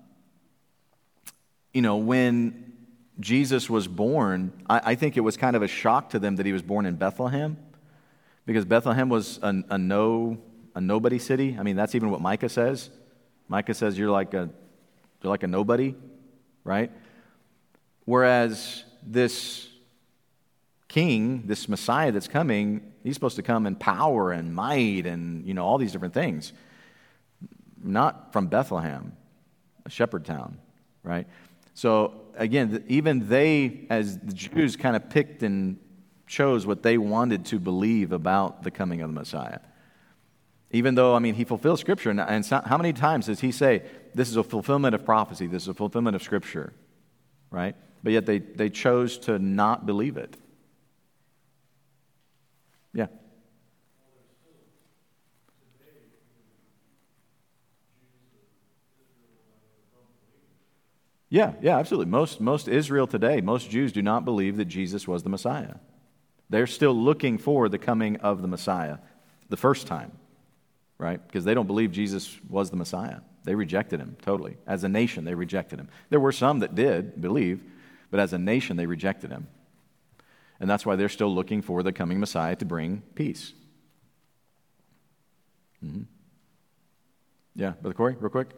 you 1.73 1.83
know, 1.83 1.97
when 1.97 2.73
Jesus 3.21 3.69
was 3.69 3.89
born, 3.89 4.53
I, 4.69 4.93
I, 4.93 4.95
think 4.95 5.17
it 5.17 5.21
was 5.21 5.37
kind 5.37 5.57
of 5.57 5.63
a 5.63 5.69
shock 5.69 6.11
to 6.11 6.19
them 6.19 6.37
that 6.37 6.47
he 6.47 6.53
was 6.53 6.63
born 6.63 6.87
in 6.87 6.97
Bethlehem 6.97 7.57
because 8.45 8.65
Bethlehem 8.65 9.09
was 9.09 9.39
a, 9.43 9.65
a, 9.71 9.79
no, 9.79 10.39
a 10.75 10.81
nobody 10.81 11.19
city. 11.19 11.57
I 11.59 11.63
mean, 11.63 11.77
that's 11.77 11.95
even 11.95 12.11
what 12.11 12.21
Micah 12.21 12.49
says. 12.49 12.91
Micah 13.49 13.75
says 13.75 13.99
you're 13.99 14.11
like 14.11 14.35
a, 14.35 14.51
you're 15.23 15.31
like 15.31 15.43
a 15.43 15.47
nobody, 15.47 15.95
right? 16.65 16.91
Whereas 18.07 18.85
this 19.03 19.69
king, 20.89 21.43
this 21.47 21.69
Messiah 21.69 22.11
that's 22.11 22.29
coming, 22.29 22.93
he's 23.05 23.15
supposed 23.15 23.37
to 23.37 23.43
come 23.43 23.67
in 23.67 23.77
power 23.77 24.33
and 24.33 24.55
might 24.55 25.07
and, 25.07 25.47
you 25.47 25.53
know, 25.53 25.65
all 25.65 25.77
these 25.77 25.93
different 25.93 26.15
things 26.15 26.53
not 27.87 28.33
from 28.33 28.49
Bethlehem, 28.49 29.17
a 29.85 29.91
shepherd 29.91 30.25
town, 30.25 30.59
right? 31.03 31.27
So 31.75 32.15
again, 32.37 32.85
even 32.89 33.29
they, 33.29 33.87
as 33.91 34.19
the 34.19 34.33
Jews, 34.33 34.77
kind 34.77 34.97
of 34.97 35.09
picked 35.09 35.43
and 35.43 35.79
chose 36.27 36.67
what 36.67 36.83
they 36.83 36.99
wanted 36.99 37.45
to 37.47 37.59
believe 37.59 38.13
about 38.13 38.63
the 38.63 38.71
coming 38.71 39.01
of 39.01 39.09
the 39.09 39.15
Messiah. 39.15 39.61
Even 40.73 40.97
though, 40.97 41.15
I 41.15 41.21
mean, 41.21 41.35
he 41.35 41.45
fulfills 41.45 41.81
Scripture. 41.81 42.11
And, 42.11 42.45
how 42.45 42.77
many 42.77 42.93
times 42.93 43.27
does 43.27 43.41
he 43.41 43.53
say, 43.53 43.83
this 44.15 44.29
is 44.29 44.37
a 44.37 44.43
fulfillment 44.43 44.95
of 44.95 45.05
prophecy, 45.05 45.47
this 45.47 45.63
is 45.63 45.69
a 45.69 45.75
fulfillment 45.75 46.17
of 46.17 46.23
Scripture, 46.23 46.73
right? 47.51 47.77
But 48.07 48.13
yet 48.13 48.25
they, 48.25 48.39
they 48.39 48.71
chose 48.71 49.19
to 49.19 49.37
not 49.41 49.85
believe 49.85 50.17
it. 50.17 50.37
Yeah. 52.95 53.09
Yeah, 61.29 61.55
yeah, 61.61 61.79
absolutely. 61.79 62.09
Most, 62.13 62.41
most 62.41 62.69
Israel 62.69 63.09
today, 63.09 63.41
most 63.41 63.71
Jews 63.71 63.91
do 63.91 64.03
not 64.03 64.25
believe 64.25 64.57
that 64.59 64.67
Jesus 64.67 65.09
was 65.09 65.25
the 65.25 65.29
Messiah. 65.29 65.75
They're 66.49 66.69
still 66.69 66.95
looking 66.95 67.39
for 67.39 67.69
the 67.69 67.77
coming 67.77 68.19
of 68.19 68.41
the 68.41 68.47
Messiah 68.47 68.99
the 69.49 69.57
first 69.57 69.89
time, 69.89 70.13
right? 70.97 71.21
Because 71.27 71.45
they 71.45 71.55
don't 71.55 71.67
believe 71.67 71.91
Jesus 71.91 72.39
was 72.49 72.71
the 72.71 72.77
Messiah. 72.77 73.19
They 73.43 73.57
rejected 73.57 73.99
him 73.99 74.17
totally. 74.23 74.59
As 74.65 74.85
a 74.85 74.89
nation, 74.89 75.25
they 75.25 75.35
rejected 75.35 75.81
him. 75.81 75.89
There 76.09 76.21
were 76.21 76.31
some 76.31 76.61
that 76.61 76.77
did 76.77 77.21
believe, 77.21 77.65
but 78.11 78.21
as 78.21 78.33
a 78.33 78.39
nation, 78.39 78.77
they 78.77 78.87
rejected 78.87 79.31
him. 79.31 79.49
And 80.59 80.71
that's 80.71 80.87
why 80.87 80.97
they're 80.97 81.09
still 81.09 81.35
looking 81.35 81.63
for 81.63 81.83
the 81.83 81.93
coming 81.93 82.19
Messiah 82.19 82.57
to 82.57 82.65
bring 82.65 83.03
peace. 83.15 83.53
Mm-hmm. 85.85 86.03
Yeah, 87.55 87.73
Brother 87.81 87.95
Corey, 87.95 88.17
real 88.19 88.31
quick. 88.31 88.51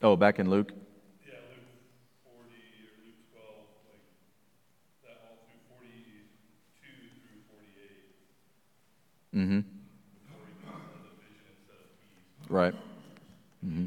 Oh, 0.00 0.14
back 0.14 0.38
in 0.38 0.48
Luke? 0.48 0.72
Yeah, 1.26 1.34
Luke 1.50 1.58
40 2.22 2.38
or 2.38 2.94
Luke 3.04 3.18
12, 3.32 3.46
like 3.90 4.02
that 5.02 5.18
all 5.28 5.36
through 5.42 5.58
42 5.74 6.22
through 7.20 7.42
48. 9.32 9.40
Mm 9.40 9.46
hmm. 9.48 9.60
Right. 12.54 12.74
Mm 13.66 13.74
hmm. 13.74 13.86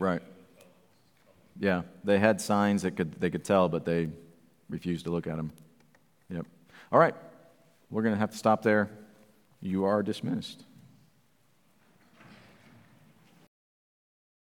Right. 0.00 0.22
Yeah, 1.60 1.82
they 2.02 2.18
had 2.18 2.40
signs 2.40 2.82
that 2.82 2.96
could 2.96 3.12
they 3.20 3.30
could 3.30 3.44
tell, 3.44 3.68
but 3.68 3.84
they 3.84 4.08
refused 4.68 5.04
to 5.04 5.12
look 5.12 5.28
at 5.28 5.36
them. 5.36 5.52
Yep. 6.28 6.46
All 6.90 6.98
right 6.98 7.14
we're 7.90 8.02
going 8.02 8.14
to 8.14 8.18
have 8.20 8.30
to 8.30 8.36
stop 8.36 8.62
there. 8.62 8.90
You 9.60 9.84
are 9.84 10.02
dismissed. 10.02 10.64